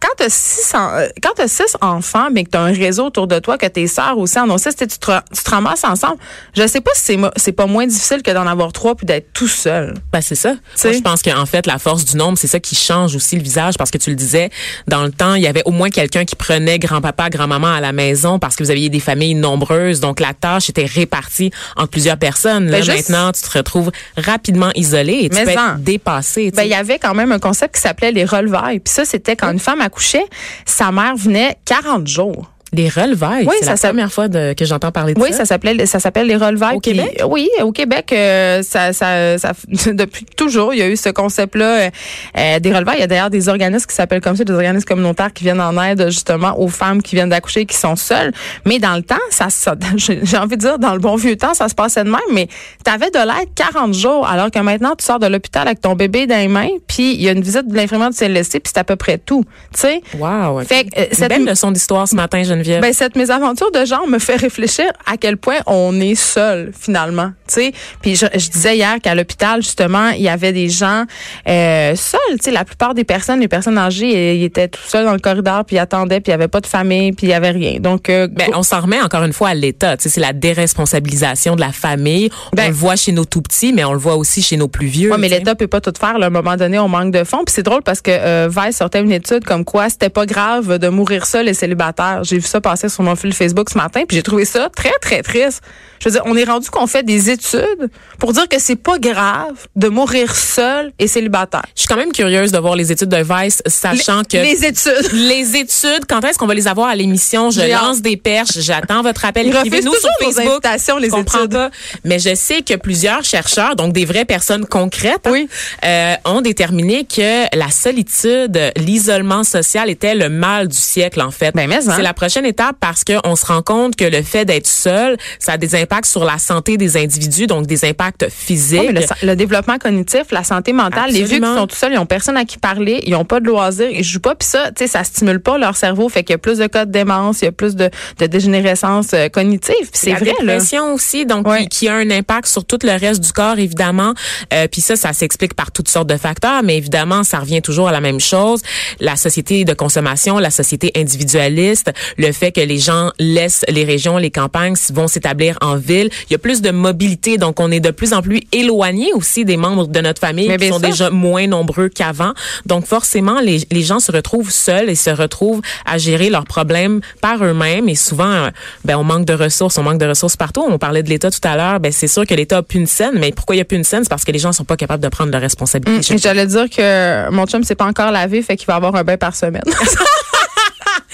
quand 0.00 0.08
tu 0.16 0.24
as 0.24 0.28
six, 0.30 0.72
euh, 0.74 1.08
quand 1.22 1.46
six 1.46 1.76
enfants, 1.80 2.28
mais 2.32 2.44
que 2.44 2.50
tu 2.50 2.56
as 2.58 2.62
un 2.62 2.72
réseau 2.72 3.06
autour 3.06 3.26
de 3.26 3.38
toi, 3.38 3.58
que 3.58 3.66
tes 3.66 3.86
sœurs 3.86 4.18
aussi 4.18 4.38
en 4.38 4.48
ont 4.50 4.58
six, 4.58 4.74
tu 4.76 4.86
te, 4.86 4.94
tu 4.96 5.42
te 5.44 5.50
ramasses 5.50 5.84
ensemble? 5.84 6.16
Je 6.56 6.66
sais 6.66 6.80
pas 6.80 6.90
si 6.94 7.18
c'est 7.36 7.52
pas 7.52 7.66
moins 7.66 7.86
difficile 7.86 8.22
que 8.22 8.30
d'en 8.30 8.46
avoir 8.46 8.72
trois 8.72 8.94
puis 8.94 9.06
d'être 9.06 9.32
tout 9.32 9.48
seul. 9.48 9.94
Ben, 10.12 10.20
c'est 10.20 10.34
ça. 10.34 10.54
Moi, 10.84 10.92
je 10.92 11.00
pense 11.00 11.22
qu'en 11.22 11.46
fait, 11.46 11.66
la 11.66 11.78
force 11.78 12.04
du 12.04 12.16
nombre, 12.16 12.38
c'est 12.38 12.46
ça 12.46 12.60
qui 12.60 12.74
change 12.74 13.14
aussi 13.16 13.36
le 13.36 13.42
visage 13.42 13.74
parce 13.78 13.90
que 13.90 13.98
tu 13.98 14.10
le 14.10 14.16
disais, 14.16 14.50
dans 14.86 15.02
le 15.04 15.10
temps, 15.10 15.34
il 15.34 15.42
y 15.42 15.46
avait 15.46 15.62
au 15.64 15.70
moins 15.70 15.90
quelqu'un 15.90 16.24
qui 16.24 16.36
prenait 16.36 16.78
grand-papa, 16.78 17.30
grand-maman 17.30 17.68
à 17.74 17.80
la 17.80 17.92
maison 17.92 18.38
parce 18.38 18.56
que 18.56 18.64
vous 18.64 18.70
aviez 18.70 18.88
des 18.88 19.00
familles 19.00 19.34
nombreuses. 19.34 20.00
Donc, 20.00 20.20
la 20.20 20.34
tâche 20.34 20.68
était 20.70 20.84
répartie 20.86 21.50
entre 21.76 21.90
plusieurs 21.90 22.16
personnes. 22.18 22.66
Là, 22.70 22.78
Ben, 22.80 22.84
juste- 22.84 23.08
maintenant, 23.10 23.32
tu 23.32 23.42
te 23.42 23.56
retrouves 23.58 23.90
rapidement 24.16 24.70
isolé 24.74 25.20
et 25.22 25.28
tu 25.28 25.36
Mais 25.36 25.44
peux 25.54 25.58
en. 25.60 25.74
être 25.74 25.78
dépassé. 25.78 26.50
Ben, 26.50 26.62
il 26.64 26.70
y 26.70 26.74
avait 26.74 26.98
quand 26.98 27.14
même 27.14 27.32
un 27.32 27.38
concept 27.38 27.74
qui 27.76 27.80
s'appelait 27.80 28.12
les 28.12 28.24
relevailles. 28.24 28.80
Puis 28.80 28.92
ça, 28.92 29.04
c'était 29.04 29.36
quand 29.36 29.50
une 29.50 29.58
femme 29.58 29.80
accouchait, 29.88 30.26
sa 30.64 30.92
mère 30.92 31.16
venait 31.16 31.58
40 31.64 32.06
jours. 32.06 32.50
Les 32.72 32.88
relevailles, 32.88 33.46
Oui, 33.46 33.54
c'est 33.60 33.66
la 33.70 33.76
première 33.76 34.12
fois 34.12 34.28
de- 34.28 34.52
que 34.52 34.64
j'entends 34.64 34.92
parler 34.92 35.14
de 35.14 35.20
Oui, 35.20 35.32
ça. 35.32 35.44
s'appelait 35.44 35.86
ça 35.86 36.00
s'appelle 36.00 36.26
les 36.26 36.36
relevailles. 36.36 36.76
Au 36.76 36.80
Puis, 36.80 36.92
Québec? 36.92 37.22
Oui, 37.26 37.48
au 37.62 37.72
Québec, 37.72 38.12
euh, 38.12 38.62
ça, 38.62 38.92
ça, 38.92 39.38
ça, 39.38 39.52
depuis 39.92 40.24
toujours, 40.36 40.74
il 40.74 40.80
y 40.80 40.82
a 40.82 40.88
eu 40.88 40.96
ce 40.96 41.08
concept-là 41.08 41.64
euh, 41.86 41.90
euh, 42.36 42.58
des 42.58 42.72
relevailles. 42.72 42.96
Il 42.98 43.00
y 43.00 43.04
a 43.04 43.06
d'ailleurs 43.06 43.30
des 43.30 43.48
organismes 43.48 43.86
qui 43.86 43.94
s'appellent 43.94 44.20
comme 44.20 44.36
ça, 44.36 44.44
des 44.44 44.52
organismes 44.52 44.84
communautaires 44.86 45.32
qui 45.32 45.44
viennent 45.44 45.60
en 45.60 45.82
aide 45.82 46.06
justement 46.10 46.58
aux 46.60 46.68
femmes 46.68 47.02
qui 47.02 47.14
viennent 47.14 47.30
d'accoucher 47.30 47.60
et 47.60 47.66
qui 47.66 47.76
sont 47.76 47.96
seules. 47.96 48.32
Mais 48.66 48.78
dans 48.78 48.94
le 48.96 49.02
temps, 49.02 49.16
ça, 49.30 49.48
ça 49.50 49.74
j'ai 49.96 50.36
envie 50.36 50.56
de 50.56 50.60
dire, 50.62 50.78
dans 50.78 50.92
le 50.92 50.98
bon 51.00 51.16
vieux 51.16 51.36
temps, 51.36 51.54
ça 51.54 51.68
se 51.68 51.74
passait 51.74 52.04
de 52.04 52.10
même. 52.10 52.20
Mais 52.32 52.48
tu 52.84 52.90
avais 52.90 53.10
de 53.10 53.18
l'aide 53.18 53.48
40 53.54 53.94
jours, 53.94 54.26
alors 54.28 54.50
que 54.50 54.58
maintenant, 54.58 54.94
tu 54.98 55.04
sors 55.04 55.18
de 55.18 55.26
l'hôpital 55.26 55.66
avec 55.66 55.80
ton 55.80 55.94
bébé 55.94 56.26
dans 56.26 56.36
les 56.36 56.48
mains, 56.48 56.68
puis 56.86 57.14
il 57.14 57.22
y 57.22 57.28
a 57.28 57.32
une 57.32 57.42
visite 57.42 57.66
de 57.68 57.74
l'infirmière 57.74 58.10
du 58.10 58.16
CLSC, 58.16 58.60
puis 58.60 58.72
c'est 58.74 58.78
à 58.80 58.84
peu 58.84 58.96
près 58.96 59.18
tout. 59.18 59.44
Tu 59.74 59.80
sais? 59.80 60.02
Wow. 60.18 60.60
Fait 60.64 60.84
que, 60.84 61.00
euh, 61.00 61.04
Une 61.18 61.28
belle 61.28 61.44
leçon 61.46 61.70
d'histoire 61.70 62.06
ce 62.06 62.14
matin, 62.14 62.42
Geneviève? 62.58 62.82
Ben, 62.82 62.92
cette 62.92 63.16
mésaventure 63.16 63.70
de 63.72 63.84
genre 63.84 64.06
me 64.06 64.18
fait 64.18 64.36
réfléchir 64.36 64.86
à 65.06 65.16
quel 65.16 65.36
point 65.36 65.58
on 65.66 66.00
est 66.00 66.14
seul, 66.14 66.72
finalement. 66.78 67.32
Tu 67.46 67.54
sais, 67.54 67.72
puis 68.02 68.14
je, 68.16 68.26
je 68.34 68.48
disais 68.50 68.76
hier 68.76 68.96
qu'à 69.02 69.14
l'hôpital, 69.14 69.62
justement, 69.62 70.10
il 70.10 70.22
y 70.22 70.28
avait 70.28 70.52
des 70.52 70.68
gens 70.68 71.04
euh, 71.48 71.94
seuls. 71.94 72.18
Tu 72.38 72.44
sais, 72.44 72.50
la 72.50 72.64
plupart 72.64 72.94
des 72.94 73.04
personnes, 73.04 73.40
les 73.40 73.48
personnes 73.48 73.78
âgées, 73.78 74.36
ils 74.36 74.44
étaient 74.44 74.68
tout 74.68 74.80
seuls 74.86 75.04
dans 75.04 75.12
le 75.12 75.18
corridor, 75.18 75.64
puis 75.64 75.76
ils 75.76 75.80
attendaient, 75.80 76.20
puis 76.20 76.30
il 76.30 76.32
y 76.32 76.34
avait 76.34 76.48
pas 76.48 76.60
de 76.60 76.66
famille, 76.66 77.12
puis 77.12 77.26
il 77.26 77.30
y 77.30 77.34
avait 77.34 77.50
rien. 77.50 77.78
Donc, 77.80 78.08
euh, 78.10 78.28
Ben, 78.30 78.50
on 78.54 78.62
s'en 78.62 78.80
remet 78.80 79.00
encore 79.00 79.22
une 79.24 79.32
fois 79.32 79.48
à 79.50 79.54
l'État. 79.54 79.96
Tu 79.96 80.04
sais, 80.04 80.08
c'est 80.08 80.20
la 80.20 80.32
déresponsabilisation 80.32 81.56
de 81.56 81.60
la 81.60 81.72
famille. 81.72 82.30
Ben- 82.52 82.64
on 82.64 82.68
le 82.68 82.74
voit 82.74 82.96
chez 82.96 83.12
nos 83.12 83.24
tout 83.24 83.42
petits, 83.42 83.72
mais 83.72 83.84
on 83.84 83.92
le 83.92 83.98
voit 83.98 84.16
aussi 84.16 84.42
chez 84.42 84.56
nos 84.56 84.68
plus 84.68 84.86
vieux. 84.86 85.10
Ouais, 85.10 85.18
mais 85.18 85.28
l'État 85.28 85.54
peut 85.54 85.66
pas 85.66 85.80
tout 85.80 85.92
faire. 85.98 86.18
Là. 86.18 86.26
À 86.26 86.28
un 86.28 86.30
moment 86.32 86.56
donné, 86.56 86.78
on 86.78 86.88
manque 86.88 87.12
de 87.12 87.24
fonds. 87.24 87.44
Puis 87.44 87.54
c'est 87.54 87.62
drôle 87.62 87.82
parce 87.82 88.00
que 88.00 88.10
euh, 88.10 88.48
Vice 88.54 88.76
sortait 88.76 89.00
une 89.00 89.12
étude 89.12 89.44
comme 89.44 89.64
quoi 89.64 89.88
c'était 89.88 90.10
pas 90.10 90.26
grave 90.26 90.78
de 90.78 90.88
mourir 90.88 91.26
seul 91.26 91.48
et 91.48 91.54
célibataire. 91.54 92.20
J'ai 92.24 92.36
vu 92.38 92.46
ça 92.48 92.60
passer 92.60 92.88
sur 92.88 93.02
mon 93.02 93.16
fil 93.16 93.32
Facebook 93.32 93.70
ce 93.70 93.78
matin, 93.78 94.02
puis 94.06 94.16
j'ai 94.16 94.22
trouvé 94.22 94.44
ça 94.44 94.68
très, 94.74 94.96
très 95.00 95.22
triste. 95.22 95.62
Je 96.00 96.08
veux 96.08 96.12
dire, 96.12 96.22
on 96.26 96.36
est 96.36 96.44
rendu 96.44 96.70
qu'on 96.70 96.86
fait 96.86 97.02
des 97.02 97.30
études 97.30 97.90
pour 98.18 98.32
dire 98.32 98.48
que 98.48 98.58
c'est 98.58 98.76
pas 98.76 98.98
grave 98.98 99.66
de 99.76 99.88
mourir 99.88 100.34
seul 100.34 100.92
et 100.98 101.06
célibataire. 101.06 101.62
Je 101.74 101.82
suis 101.82 101.88
quand 101.88 101.96
même 101.96 102.12
curieuse 102.12 102.52
de 102.52 102.58
voir 102.58 102.76
les 102.76 102.92
études 102.92 103.08
de 103.08 103.22
Vice, 103.22 103.62
sachant 103.66 104.22
que 104.24 104.36
Les 104.36 104.64
études. 104.64 104.92
les 105.12 105.56
études, 105.56 106.04
quand 106.08 106.24
est-ce 106.24 106.38
qu'on 106.38 106.46
va 106.46 106.54
les 106.54 106.68
avoir 106.68 106.88
à 106.88 106.96
l'émission? 106.96 107.50
Je 107.50 107.60
lance 107.60 108.00
des 108.02 108.16
perches, 108.16 108.58
j'attends 108.58 109.02
votre 109.02 109.24
appel. 109.24 109.46
Ils 109.46 109.54
Écrivez-nous 109.54 109.92
sur 109.92 110.00
toujours 110.00 110.10
nos 110.22 110.32
Facebook. 110.32 110.64
invitations, 110.64 110.98
les 110.98 111.08
études. 111.08 111.52
pas. 111.52 111.70
Mais 112.04 112.18
je 112.18 112.34
sais 112.34 112.62
que 112.62 112.74
plusieurs 112.74 113.24
chercheurs, 113.24 113.76
donc 113.76 113.92
des 113.92 114.04
vraies 114.04 114.24
personnes 114.24 114.66
concrètes, 114.66 115.26
hein, 115.26 115.44
euh, 115.84 116.14
ont 116.24 116.40
déterminé 116.40 117.04
que 117.04 117.56
la 117.56 117.70
solitude, 117.70 118.58
l'isolement 118.76 119.44
social 119.44 119.90
était 119.90 120.14
le 120.14 120.28
mal 120.28 120.68
du 120.68 120.76
siècle 120.76 121.20
en 121.20 121.30
fait. 121.30 121.54
Ben, 121.54 121.68
mais, 121.68 121.76
hein. 121.76 121.94
C'est 121.96 122.02
la 122.02 122.14
prochaine 122.14 122.44
étape 122.44 122.76
parce 122.80 123.04
qu'on 123.04 123.36
se 123.36 123.46
rend 123.46 123.62
compte 123.62 123.96
que 123.96 124.04
le 124.04 124.22
fait 124.22 124.44
d'être 124.44 124.66
seul, 124.66 125.16
ça 125.38 125.52
a 125.52 125.56
des 125.56 125.74
impacts 125.88 126.06
sur 126.06 126.24
la 126.24 126.38
santé 126.38 126.76
des 126.76 126.96
individus, 126.96 127.46
donc 127.46 127.66
des 127.66 127.84
impacts 127.84 128.28
physiques. 128.28 128.80
Ouais, 128.80 128.92
mais 128.92 129.06
le, 129.22 129.26
le 129.28 129.36
développement 129.36 129.78
cognitif, 129.78 130.24
la 130.30 130.44
santé 130.44 130.72
mentale, 130.72 131.10
les 131.10 131.20
vieux 131.20 131.28
qui 131.28 131.34
Absolument. 131.36 131.56
sont 131.60 131.66
tout 131.66 131.76
seuls, 131.76 131.92
ils 131.92 131.98
ont 131.98 132.06
personne 132.06 132.36
à 132.36 132.44
qui 132.44 132.58
parler, 132.58 133.00
ils 133.06 133.14
ont 133.14 133.24
pas 133.24 133.40
de 133.40 133.46
loisirs, 133.46 133.90
ils 133.90 134.04
jouent 134.04 134.20
pas, 134.20 134.34
puis 134.34 134.46
ça, 134.48 134.70
tu 134.72 134.84
sais, 134.84 134.86
ça 134.86 135.04
stimule 135.04 135.40
pas 135.40 135.56
leur 135.58 135.76
cerveau, 135.76 136.08
fait 136.08 136.22
qu'il 136.24 136.34
y 136.34 136.34
a 136.34 136.38
plus 136.38 136.58
de 136.58 136.66
cas 136.66 136.84
de 136.84 136.92
démence, 136.92 137.40
il 137.40 137.46
y 137.46 137.48
a 137.48 137.52
plus 137.52 137.74
de, 137.74 137.88
de 138.18 138.26
dégénérescence 138.26 139.08
euh, 139.14 139.28
cognitive, 139.28 139.88
c'est 139.92 140.10
la 140.10 140.16
vrai 140.18 140.26
là. 140.26 140.54
dépression 140.54 140.92
aussi, 140.94 141.24
donc 141.24 141.46
Ouais. 141.48 141.62
qui, 141.62 141.68
qui 141.80 141.88
a 141.88 141.94
un 141.94 142.10
impact 142.10 142.46
sur 142.48 142.64
tout 142.64 142.78
le 142.82 142.92
reste 142.98 143.22
du 143.24 143.32
corps 143.32 143.58
évidemment. 143.58 144.12
Euh, 144.52 144.66
puis 144.70 144.80
ça, 144.80 144.96
ça 144.96 145.12
s'explique 145.12 145.54
par 145.54 145.70
toutes 145.72 145.88
sortes 145.88 146.08
de 146.08 146.16
facteurs, 146.16 146.62
mais 146.62 146.76
évidemment, 146.76 147.22
ça 147.24 147.38
revient 147.38 147.62
toujours 147.62 147.88
à 147.88 147.92
la 147.92 148.00
même 148.00 148.20
chose. 148.20 148.60
La 149.00 149.16
société 149.16 149.64
de 149.64 149.72
consommation, 149.72 150.38
la 150.38 150.50
société 150.50 150.92
individualiste, 150.96 151.90
le 152.18 152.32
fait 152.32 152.52
que 152.52 152.60
les 152.60 152.78
gens 152.78 153.10
laissent 153.18 153.64
les 153.68 153.84
régions, 153.84 154.16
les 154.18 154.30
campagnes, 154.30 154.74
vont 154.92 155.08
s'établir 155.08 155.56
en 155.60 155.76
ville. 155.78 156.10
Il 156.28 156.32
y 156.32 156.34
a 156.34 156.38
plus 156.38 156.62
de 156.62 156.70
mobilité, 156.70 157.38
donc 157.38 157.60
on 157.60 157.70
est 157.70 157.80
de 157.80 157.90
plus 157.90 158.12
en 158.12 158.22
plus 158.22 158.42
éloigné 158.52 159.12
aussi 159.14 159.44
des 159.44 159.56
membres 159.56 159.86
de 159.86 160.00
notre 160.00 160.20
famille 160.20 160.54
qui 160.56 160.68
sont 160.68 160.80
déjà 160.80 161.10
moins 161.10 161.46
nombreux 161.46 161.88
qu'avant. 161.88 162.32
Donc 162.66 162.86
forcément, 162.86 163.40
les, 163.40 163.60
les 163.70 163.82
gens 163.82 164.00
se 164.00 164.12
retrouvent 164.12 164.50
seuls 164.50 164.90
et 164.90 164.94
se 164.94 165.10
retrouvent 165.10 165.62
à 165.84 165.98
gérer 165.98 166.30
leurs 166.30 166.44
problèmes 166.44 167.00
par 167.20 167.42
eux-mêmes. 167.44 167.88
Et 167.88 167.94
souvent, 167.94 168.24
euh, 168.24 168.50
ben, 168.84 168.96
on 168.96 169.04
manque 169.04 169.24
de 169.24 169.34
ressources, 169.34 169.78
on 169.78 169.82
manque 169.82 169.98
de 169.98 170.06
ressources 170.06 170.36
partout. 170.36 170.64
On 170.68 170.78
parlait 170.78 171.02
de 171.02 171.08
l'État 171.08 171.30
tout 171.30 171.40
à 171.44 171.56
l'heure. 171.56 171.80
Ben, 171.80 171.92
c'est 171.92 172.08
sûr 172.08 172.26
que 172.26 172.34
l'État 172.34 172.58
a 172.58 172.62
plus 172.62 172.78
une 172.78 172.86
scène, 172.86 173.14
mais 173.14 173.32
pourquoi 173.32 173.56
il 173.56 173.58
y 173.58 173.62
a 173.62 173.64
plus 173.64 173.76
une 173.76 173.84
scène? 173.84 174.02
C'est 174.04 174.10
parce 174.10 174.24
que 174.24 174.32
les 174.32 174.38
gens 174.38 174.52
sont 174.52 174.64
pas 174.64 174.76
capables 174.76 175.02
de 175.02 175.08
prendre 175.08 175.30
leurs 175.30 175.40
responsabilités. 175.40 176.14
Et 176.14 176.18
J'allais 176.18 176.46
dire 176.46 176.68
que 176.68 177.30
mon 177.30 177.46
chum 177.46 177.64
s'est 177.64 177.74
pas 177.74 177.86
encore 177.86 178.10
lavé, 178.10 178.42
fait 178.42 178.56
qu'il 178.56 178.66
va 178.66 178.74
avoir 178.74 178.94
un 178.96 179.04
bain 179.04 179.16
par 179.16 179.34
semaine. 179.34 179.62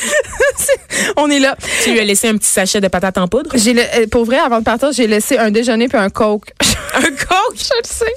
On 1.17 1.29
est 1.31 1.38
là. 1.38 1.56
Tu 1.82 1.93
lui 1.93 2.00
as 2.00 2.05
laissé 2.05 2.29
un 2.29 2.37
petit 2.37 2.49
sachet 2.50 2.81
de 2.81 2.88
patates 2.88 3.19
en 3.19 3.29
poudre? 3.29 3.50
J'ai 3.55 3.73
le- 3.73 3.82
euh, 3.82 4.06
pour 4.11 4.25
vrai, 4.25 4.38
avant 4.38 4.58
de 4.58 4.64
partir, 4.64 4.93
j'ai 4.93 5.06
laissé 5.06 5.38
un 5.38 5.50
déjeuner 5.50 5.88
puis 5.88 5.99
un 5.99 6.11
coke. 6.11 6.52
Un 6.96 7.00
coach? 7.11 7.58
Je 7.58 7.75
le 7.82 7.85
sais. 7.85 8.14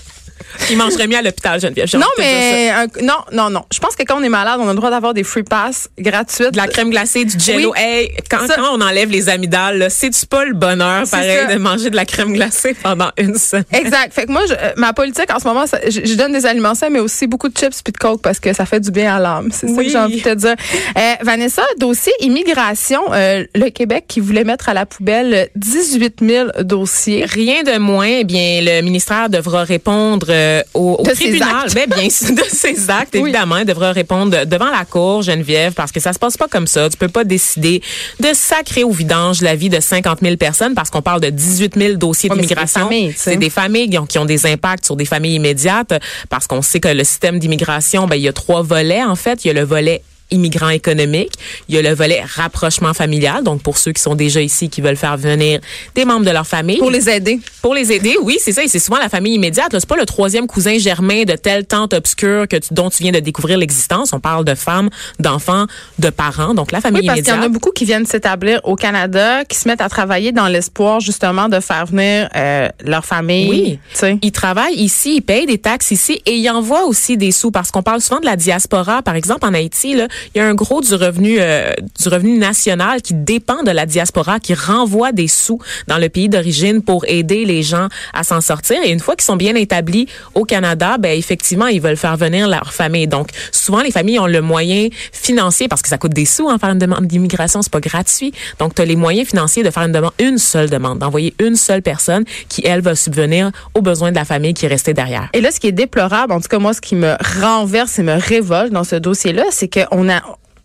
Il 0.69 0.77
mangerait 0.77 1.07
mieux 1.07 1.17
à 1.17 1.21
l'hôpital, 1.21 1.59
Geneviève. 1.59 1.87
Non, 1.95 2.07
mais 2.17 2.69
un- 2.69 2.87
non, 3.01 3.13
non, 3.31 3.49
non. 3.49 3.61
Je 3.71 3.79
pense 3.79 3.95
que 3.95 4.03
quand 4.03 4.19
on 4.19 4.23
est 4.23 4.29
malade, 4.29 4.59
on 4.61 4.67
a 4.67 4.71
le 4.71 4.75
droit 4.77 4.89
d'avoir 4.89 5.13
des 5.13 5.23
free 5.23 5.43
pass 5.43 5.89
gratuites. 5.97 6.51
De 6.51 6.57
la 6.57 6.67
crème 6.67 6.89
glacée, 6.89 7.25
du 7.25 7.37
jello. 7.39 7.73
Oui. 7.75 7.81
Hey, 7.81 8.11
quand, 8.29 8.47
Ça- 8.47 8.55
quand 8.55 8.75
on 8.77 8.81
enlève 8.81 9.09
les 9.09 9.29
amygdales, 9.29 9.87
c'est-tu 9.89 10.25
pas 10.25 10.45
le 10.45 10.53
bonheur, 10.53 11.03
pareil, 11.09 11.37
ça. 11.47 11.53
de 11.53 11.59
manger 11.59 11.89
de 11.89 11.95
la 11.95 12.05
crème 12.05 12.33
glacée 12.33 12.75
pendant 12.81 13.09
une 13.17 13.35
semaine? 13.37 13.65
Exact. 13.73 14.13
Fait 14.13 14.25
que 14.25 14.31
moi, 14.31 14.41
je- 14.47 14.53
euh, 14.53 14.71
ma 14.77 14.93
politique 14.93 15.31
en 15.33 15.39
ce 15.39 15.47
moment, 15.47 15.67
ça- 15.67 15.79
je, 15.87 16.01
je 16.03 16.13
donne 16.15 16.31
des 16.33 16.45
aliments 16.45 16.75
sains, 16.75 16.89
mais 16.89 16.99
aussi 16.99 17.27
beaucoup 17.27 17.49
de 17.49 17.57
chips 17.57 17.81
puis 17.83 17.93
de 17.93 17.97
coke 17.97 18.21
parce 18.21 18.39
que 18.39 18.53
ça 18.53 18.65
fait 18.65 18.79
du 18.79 18.91
bien 18.91 19.15
à 19.15 19.19
l'âme. 19.19 19.49
C'est 19.51 19.67
ça 19.67 19.83
que 19.83 19.89
j'ai 19.89 19.97
envie 19.97 20.17
de 20.21 20.23
te 20.23 20.33
dire. 20.35 20.55
Euh, 20.97 21.13
Vanessa, 21.21 21.63
dossier 21.77 22.13
immigration, 22.21 23.01
euh, 23.13 23.43
le 23.55 23.69
Québec 23.69 24.05
qui 24.07 24.19
voulait 24.19 24.43
mettre 24.43 24.69
à 24.69 24.73
la 24.73 24.85
poubelle 24.85 25.49
18 25.55 26.17
000 26.21 26.47
dossiers. 26.61 27.25
Rien 27.25 27.63
de 27.63 27.77
moins, 27.77 28.07
eh 28.07 28.23
bien, 28.23 28.61
le 28.61 28.81
ministère 28.81 29.29
devra 29.29 29.63
répondre 29.63 30.27
euh, 30.37 30.61
au, 30.73 30.97
au 30.99 31.03
De 31.03 31.09
ses 31.09 31.15
tribunal. 31.15 31.49
actes. 31.65 31.73
Ben, 31.75 31.85
bien 31.89 32.03
de 32.35 32.43
ses 32.49 32.89
actes, 32.89 33.13
Oui. 33.15 33.21
évidemment. 33.21 33.57
Il 33.57 33.65
devra 33.65 33.91
répondre 33.91 34.45
devant 34.45 34.69
la 34.69 34.85
cour, 34.85 35.21
Geneviève, 35.21 35.73
parce 35.73 35.91
que 35.91 35.99
ça 35.99 36.13
se 36.13 36.19
passe 36.19 36.37
pas 36.37 36.47
comme 36.47 36.67
ça. 36.67 36.89
Tu 36.89 36.97
peux 36.97 37.07
pas 37.07 37.23
décider 37.23 37.81
de 38.19 38.29
sacrer 38.33 38.83
au 38.83 38.91
vidange 38.91 39.41
la 39.41 39.55
vie 39.55 39.69
de 39.69 39.79
50 39.79 40.19
000 40.21 40.37
personnes 40.37 40.73
parce 40.75 40.89
qu'on 40.89 41.01
parle 41.01 41.21
de 41.21 41.29
18 41.29 41.73
000 41.77 41.93
dossiers 41.97 42.29
Ouais, 42.29 42.35
d'immigration. 42.35 42.89
C'est 43.15 43.37
des 43.37 43.49
familles 43.49 43.89
qui 43.89 43.97
ont, 43.97 44.05
qui 44.05 44.17
ont 44.19 44.25
des 44.25 44.45
impacts 44.45 44.85
sur 44.85 44.95
des 44.95 45.05
familles 45.05 45.35
immédiates 45.35 45.93
parce 46.29 46.47
qu'on 46.47 46.61
sait 46.61 46.79
que 46.79 46.87
le 46.89 47.03
système 47.03 47.39
d'immigration, 47.39 48.07
ben, 48.07 48.15
il 48.15 48.21
y 48.23 48.27
a 48.27 48.33
trois 48.33 48.61
volets, 48.61 49.03
en 49.03 49.15
fait. 49.15 49.43
Il 49.45 49.47
y 49.47 49.51
a 49.51 49.53
le 49.53 49.63
volet 49.63 50.01
immigrants 50.31 50.69
économiques. 50.69 51.33
Il 51.69 51.75
y 51.75 51.77
a 51.77 51.81
le 51.81 51.93
volet 51.93 52.21
rapprochement 52.35 52.93
familial, 52.93 53.43
donc 53.43 53.61
pour 53.61 53.77
ceux 53.77 53.91
qui 53.91 54.01
sont 54.01 54.15
déjà 54.15 54.41
ici, 54.41 54.69
qui 54.69 54.81
veulent 54.81 54.97
faire 54.97 55.17
venir 55.17 55.59
des 55.95 56.05
membres 56.05 56.25
de 56.25 56.31
leur 56.31 56.45
famille. 56.47 56.77
Pour 56.77 56.91
les 56.91 57.09
aider. 57.09 57.39
Pour 57.61 57.73
les 57.73 57.91
aider, 57.91 58.15
oui, 58.21 58.37
c'est 58.39 58.51
ça. 58.51 58.63
Et 58.63 58.67
c'est 58.67 58.79
souvent 58.79 58.99
la 58.99 59.09
famille 59.09 59.33
immédiate. 59.35 59.69
C'est 59.71 59.85
pas 59.85 59.95
le 59.95 60.05
troisième 60.05 60.47
cousin 60.47 60.77
germain 60.77 61.23
de 61.23 61.33
telle 61.33 61.65
tante 61.65 61.93
obscure 61.93 62.47
que 62.47 62.57
tu, 62.57 62.73
dont 62.73 62.89
tu 62.89 63.03
viens 63.03 63.11
de 63.11 63.19
découvrir 63.19 63.57
l'existence. 63.57 64.13
On 64.13 64.19
parle 64.19 64.45
de 64.45 64.55
femmes, 64.55 64.89
d'enfants, 65.19 65.65
de 65.99 66.09
parents. 66.09 66.53
Donc 66.53 66.71
la 66.71 66.81
famille 66.81 67.01
Oui, 67.01 67.07
parce 67.07 67.19
qu'il 67.19 67.27
y 67.27 67.29
immédiate. 67.29 67.45
en 67.45 67.51
a 67.51 67.53
beaucoup 67.53 67.71
qui 67.71 67.85
viennent 67.85 68.05
s'établir 68.05 68.59
au 68.63 68.75
Canada, 68.75 69.45
qui 69.45 69.57
se 69.57 69.67
mettent 69.67 69.81
à 69.81 69.89
travailler 69.89 70.31
dans 70.31 70.47
l'espoir 70.47 70.99
justement 70.99 71.49
de 71.49 71.59
faire 71.59 71.85
venir 71.85 72.29
euh, 72.35 72.67
leur 72.83 73.05
famille. 73.05 73.49
Oui. 73.49 73.79
Tu 73.91 73.97
sais. 73.97 74.17
Ils 74.21 74.31
travaillent 74.31 74.75
ici, 74.75 75.15
ils 75.17 75.21
payent 75.21 75.45
des 75.45 75.57
taxes 75.57 75.91
ici 75.91 76.21
et 76.25 76.35
ils 76.35 76.49
envoient 76.49 76.85
aussi 76.85 77.17
des 77.17 77.31
sous 77.31 77.51
parce 77.51 77.71
qu'on 77.71 77.83
parle 77.83 78.01
souvent 78.01 78.19
de 78.19 78.25
la 78.25 78.35
diaspora. 78.35 79.01
Par 79.01 79.15
exemple, 79.15 79.45
en 79.45 79.53
Haïti, 79.53 79.95
là, 79.95 80.07
il 80.33 80.39
y 80.39 80.41
a 80.41 80.45
un 80.47 80.53
gros 80.53 80.81
du 80.81 80.93
revenu 80.93 81.37
euh, 81.39 81.73
du 81.99 82.09
revenu 82.09 82.37
national 82.37 83.01
qui 83.01 83.13
dépend 83.13 83.63
de 83.63 83.71
la 83.71 83.85
diaspora, 83.85 84.39
qui 84.39 84.53
renvoie 84.53 85.11
des 85.11 85.27
sous 85.27 85.59
dans 85.87 85.97
le 85.97 86.09
pays 86.09 86.29
d'origine 86.29 86.81
pour 86.81 87.05
aider 87.07 87.45
les 87.45 87.63
gens 87.63 87.87
à 88.13 88.23
s'en 88.23 88.41
sortir. 88.41 88.77
Et 88.83 88.91
une 88.91 88.99
fois 88.99 89.15
qu'ils 89.15 89.25
sont 89.25 89.35
bien 89.35 89.55
établis 89.55 90.07
au 90.35 90.43
Canada, 90.43 90.97
ben 90.97 91.17
effectivement, 91.17 91.67
ils 91.67 91.81
veulent 91.81 91.97
faire 91.97 92.17
venir 92.17 92.47
leur 92.47 92.73
famille. 92.73 93.07
Donc, 93.07 93.29
souvent, 93.51 93.81
les 93.81 93.91
familles 93.91 94.19
ont 94.19 94.27
le 94.27 94.41
moyen 94.41 94.89
financier 95.11 95.67
parce 95.67 95.81
que 95.81 95.89
ça 95.89 95.97
coûte 95.97 96.13
des 96.13 96.25
sous 96.25 96.47
en 96.47 96.57
faire 96.57 96.69
une 96.69 96.79
demande 96.79 97.05
d'immigration, 97.05 97.61
c'est 97.61 97.71
pas 97.71 97.79
gratuit. 97.79 98.33
Donc, 98.59 98.75
tu 98.75 98.81
as 98.81 98.85
les 98.85 98.95
moyens 98.95 99.27
financiers 99.27 99.63
de 99.63 99.69
faire 99.69 99.83
une 99.83 99.91
demande, 99.91 100.13
une 100.19 100.37
seule 100.37 100.69
demande, 100.69 100.99
d'envoyer 100.99 101.33
une 101.39 101.55
seule 101.55 101.81
personne 101.81 102.23
qui, 102.49 102.61
elle, 102.65 102.81
va 102.81 102.95
subvenir 102.95 103.51
aux 103.73 103.81
besoins 103.81 104.11
de 104.11 104.15
la 104.15 104.25
famille 104.25 104.53
qui 104.53 104.65
est 104.65 104.69
restée 104.69 104.93
derrière. 104.93 105.29
Et 105.33 105.41
là, 105.41 105.51
ce 105.51 105.59
qui 105.59 105.67
est 105.67 105.71
déplorable, 105.71 106.33
en 106.33 106.39
tout 106.39 106.47
cas 106.47 106.59
moi, 106.59 106.73
ce 106.73 106.81
qui 106.81 106.95
me 106.95 107.15
renverse 107.41 107.99
et 107.99 108.03
me 108.03 108.19
révolte 108.19 108.71
dans 108.71 108.83
ce 108.83 108.95
dossier-là, 108.95 109.43
c'est 109.51 109.67
qu'on 109.67 110.06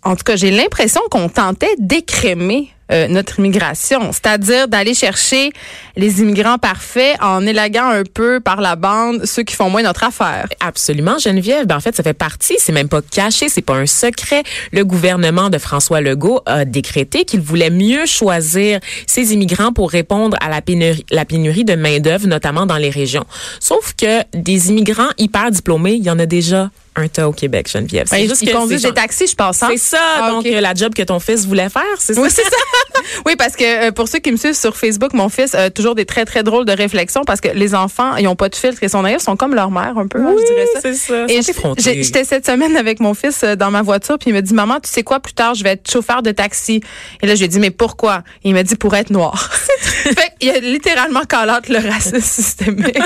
en 0.05 0.17
tout 0.17 0.25
cas, 0.25 0.37
j'ai 0.37 0.51
l'impression 0.51 1.01
qu'on 1.11 1.29
tentait 1.29 1.75
d'écrémer 1.79 2.71
euh, 2.91 3.07
notre 3.09 3.39
immigration, 3.39 4.11
c'est-à-dire 4.13 4.69
d'aller 4.69 4.93
chercher 4.93 5.51
les 5.97 6.21
immigrants 6.21 6.59
parfaits 6.59 7.17
en 7.23 7.47
élaguant 7.47 7.89
un 7.89 8.03
peu 8.03 8.41
par 8.41 8.61
la 8.61 8.75
bande 8.77 9.25
ceux 9.25 9.45
qui 9.45 9.55
font 9.55 9.71
moins 9.71 9.83
notre 9.83 10.03
affaire. 10.05 10.49
Absolument, 10.61 11.19
Geneviève. 11.19 11.67
Ben, 11.67 11.77
en 11.77 11.81
fait, 11.81 11.95
ça 11.95 12.03
fait 12.03 12.13
partie. 12.13 12.57
C'est 12.59 12.73
même 12.73 12.89
pas 12.89 13.01
caché, 13.01 13.49
c'est 13.49 13.63
pas 13.63 13.77
un 13.77 13.87
secret. 13.87 14.43
Le 14.73 14.85
gouvernement 14.85 15.49
de 15.49 15.59
François 15.59 16.01
Legault 16.01 16.43
a 16.45 16.65
décrété 16.65 17.25
qu'il 17.25 17.41
voulait 17.41 17.71
mieux 17.71 18.05
choisir 18.05 18.81
ses 19.07 19.33
immigrants 19.33 19.73
pour 19.73 19.91
répondre 19.91 20.37
à 20.41 20.51
la 20.51 20.61
pénurie, 20.61 21.07
la 21.11 21.25
pénurie 21.25 21.65
de 21.65 21.77
main 21.77 22.01
d'œuvre, 22.01 22.27
notamment 22.27 22.67
dans 22.67 22.77
les 22.77 22.91
régions. 22.91 23.25
Sauf 23.61 23.95
que 23.95 24.23
des 24.37 24.71
immigrants 24.71 25.11
hyper 25.17 25.51
diplômés, 25.51 25.95
il 25.95 26.03
y 26.03 26.11
en 26.11 26.19
a 26.19 26.27
déjà 26.27 26.71
un 26.95 27.09
tas 27.09 27.29
au 27.29 27.33
Québec, 27.33 27.69
Geneviève. 27.73 28.07
C'est 28.09 28.17
Ben, 28.21 28.29
juste 28.29 28.43
ils 28.43 28.53
conduisent 28.53 28.83
des 28.83 28.93
taxis, 28.93 29.27
je 29.29 29.35
pense. 29.35 29.63
hein? 29.63 29.69
C'est 29.71 29.79
ça, 29.79 29.99
Ah, 30.21 30.31
donc 30.31 30.45
euh, 30.47 30.61
la 30.61 30.75
job 30.75 30.93
que 30.95 31.03
ton 31.03 31.19
fils 31.21 31.47
voulait 31.47 31.71
faire, 31.71 31.83
c'est 31.99 32.15
ça? 32.15 32.21
Oui, 32.21 32.29
c'est 32.31 32.43
ça. 32.43 32.51
oui, 33.27 33.35
parce 33.37 33.57
que 33.57 33.89
euh, 33.89 33.93
pour 33.93 34.09
ceux 34.09 34.19
qui 34.19 34.31
me 34.31 34.37
suivent 34.37 34.53
sur 34.59 34.77
Facebook, 34.77 35.15
mon 35.15 35.29
fils 35.31 35.55
a 35.55 35.71
toujours 35.71 35.95
des 35.95 36.05
très, 36.05 36.25
très 36.27 36.43
drôles 36.43 36.65
de 36.67 36.73
réflexions 36.73 37.23
parce 37.25 37.41
que 37.41 37.49
les 37.49 37.75
enfants, 37.75 38.17
ils 38.17 38.29
ont 38.29 38.37
pas 38.37 38.49
de 38.51 38.55
filtre 38.55 38.83
et 38.83 38.89
son 38.89 39.05
ailleurs 39.05 39.21
sont 39.23 39.37
comme 39.37 39.55
leur 39.55 39.71
mère 39.71 39.97
un 39.97 40.07
peu, 40.07 40.21
hein, 40.21 40.35
je 40.39 40.45
dirais 40.45 40.67
ça. 40.75 40.81
c'est 40.83 40.95
ça. 40.95 41.25
Et 41.29 41.43
sont 41.43 41.75
j'étais 41.79 42.25
cette 42.25 42.45
semaine 42.47 42.77
avec 42.77 43.01
mon 43.01 43.15
fils 43.15 43.43
euh, 43.43 43.57
dans 43.57 43.71
ma 43.71 43.81
voiture, 43.83 44.19
puis 44.19 44.31
il 44.31 44.35
me 44.35 44.43
dit, 44.43 44.53
maman, 44.55 44.79
tu 44.81 44.91
sais 44.91 45.03
quoi, 45.03 45.21
plus 45.21 45.33
tard, 45.33 45.55
je 45.55 45.65
vais 45.65 45.71
être 45.71 45.91
chauffeur 45.91 46.23
de 46.23 46.31
taxi. 46.31 46.83
Et 47.23 47.27
là, 47.27 47.35
je 47.35 47.39
lui 47.39 47.47
ai 47.47 47.49
dit, 47.49 47.59
mais 47.59 47.71
pourquoi? 47.71 48.23
il 48.45 48.53
m'a 48.55 48.63
dit, 48.65 48.77
pour 48.77 48.95
être 48.95 49.11
noir. 49.11 49.51
fait 50.03 50.33
qu'il 50.39 50.51
a 50.51 50.59
littéralement 50.59 51.21
out 51.21 51.69
le 51.69 51.79
racisme 51.89 52.21
systémique. 52.21 52.97
Et 52.97 52.99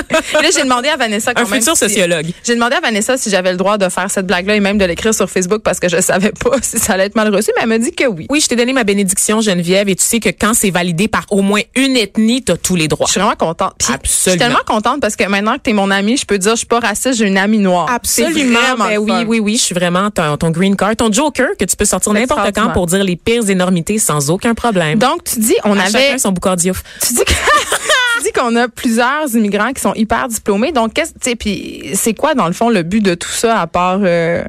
là, 0.43 0.49
j'ai 0.53 0.63
demandé 0.63 0.89
à 0.89 0.97
Vanessa 0.97 1.33
quand 1.33 1.41
Un 1.41 1.49
même 1.49 1.59
futur 1.61 1.73
si- 1.77 1.85
sociologue. 1.85 2.27
j'ai 2.43 2.55
demandé 2.55 2.75
à 2.75 2.79
Vanessa 2.81 3.17
si 3.17 3.29
j'avais 3.29 3.51
le 3.51 3.57
droit 3.57 3.76
de 3.77 3.89
faire 3.89 4.09
cette 4.11 4.27
blague-là 4.27 4.55
et 4.55 4.59
même 4.59 4.77
de 4.77 4.85
l'écrire 4.85 5.13
sur 5.13 5.29
Facebook 5.29 5.61
parce 5.61 5.79
que 5.79 5.89
je 5.89 5.99
savais 6.01 6.31
pas 6.31 6.57
si 6.61 6.77
ça 6.79 6.93
allait 6.93 7.05
être 7.05 7.15
mal 7.15 7.33
reçu, 7.33 7.51
mais 7.55 7.63
elle 7.63 7.69
m'a 7.69 7.77
dit 7.77 7.91
que 7.93 8.05
oui. 8.05 8.25
Oui, 8.29 8.39
je 8.41 8.47
t'ai 8.47 8.55
donné 8.55 8.73
ma 8.73 8.83
bénédiction, 8.83 9.41
Geneviève, 9.41 9.89
et 9.89 9.95
tu 9.95 10.03
sais 10.03 10.19
que 10.19 10.29
quand 10.29 10.53
c'est 10.53 10.69
validé 10.71 11.07
par 11.07 11.25
au 11.29 11.41
moins 11.41 11.61
une 11.75 11.95
ethnie, 11.97 12.43
t'as 12.43 12.57
tous 12.57 12.75
les 12.75 12.87
droits. 12.87 13.05
Je 13.07 13.11
suis 13.13 13.19
vraiment 13.21 13.35
contente. 13.35 13.73
Puis, 13.77 13.87
Je 14.03 14.09
suis 14.09 14.31
Absolument. 14.31 14.39
tellement 14.39 14.63
contente 14.65 15.01
parce 15.01 15.15
que 15.15 15.23
maintenant 15.27 15.55
que 15.55 15.61
tu 15.63 15.69
es 15.69 15.73
mon 15.73 15.91
amie, 15.91 16.17
je 16.17 16.25
peux 16.25 16.37
dire 16.37 16.51
je 16.51 16.57
suis 16.57 16.65
pas 16.67 16.79
raciste, 16.79 17.17
j'ai 17.19 17.25
une 17.25 17.37
amie 17.37 17.59
noire. 17.59 17.87
Absolument. 17.91 18.59
Ben 18.77 18.97
oui, 18.97 19.11
oui, 19.27 19.39
oui. 19.39 19.57
Je 19.57 19.61
suis 19.63 19.75
vraiment 19.75 20.09
ton, 20.11 20.37
ton 20.37 20.51
green 20.51 20.75
card, 20.75 20.95
ton 20.95 21.11
joker 21.11 21.47
que 21.59 21.65
tu 21.65 21.75
peux 21.75 21.85
sortir 21.85 22.13
n'importe 22.13 22.53
quand 22.55 22.69
pour 22.71 22.87
dire 22.87 23.03
les 23.03 23.15
pires 23.15 23.49
énormités 23.49 23.99
sans 23.99 24.29
aucun 24.29 24.53
problème. 24.53 24.99
Donc 24.99 25.23
tu 25.23 25.39
dis 25.39 25.55
on 25.63 25.77
À 25.77 25.83
avait 25.83 25.91
chacun 25.91 26.17
son 26.17 26.31
boucard 26.31 26.55
diouf. 26.57 26.83
tu 27.05 27.13
dis 27.13 27.23
que- 27.25 27.31
dis 28.23 28.31
qu'on 28.31 28.55
a 28.55 28.67
plusieurs 28.67 29.35
immigrants 29.35 29.73
qui 29.73 29.81
sont 29.81 29.93
hyper 29.93 30.27
diplômés. 30.27 30.71
Donc 30.71 30.93
qu'est-ce 30.93 31.35
puis 31.35 31.91
c'est 31.93 32.13
quoi 32.13 32.35
dans 32.35 32.47
le 32.47 32.53
fond 32.53 32.69
le 32.69 32.83
but 32.83 33.01
de 33.01 33.15
tout 33.15 33.29
ça 33.29 33.59
à 33.59 33.67
part 33.67 33.99
euh, 34.03 34.43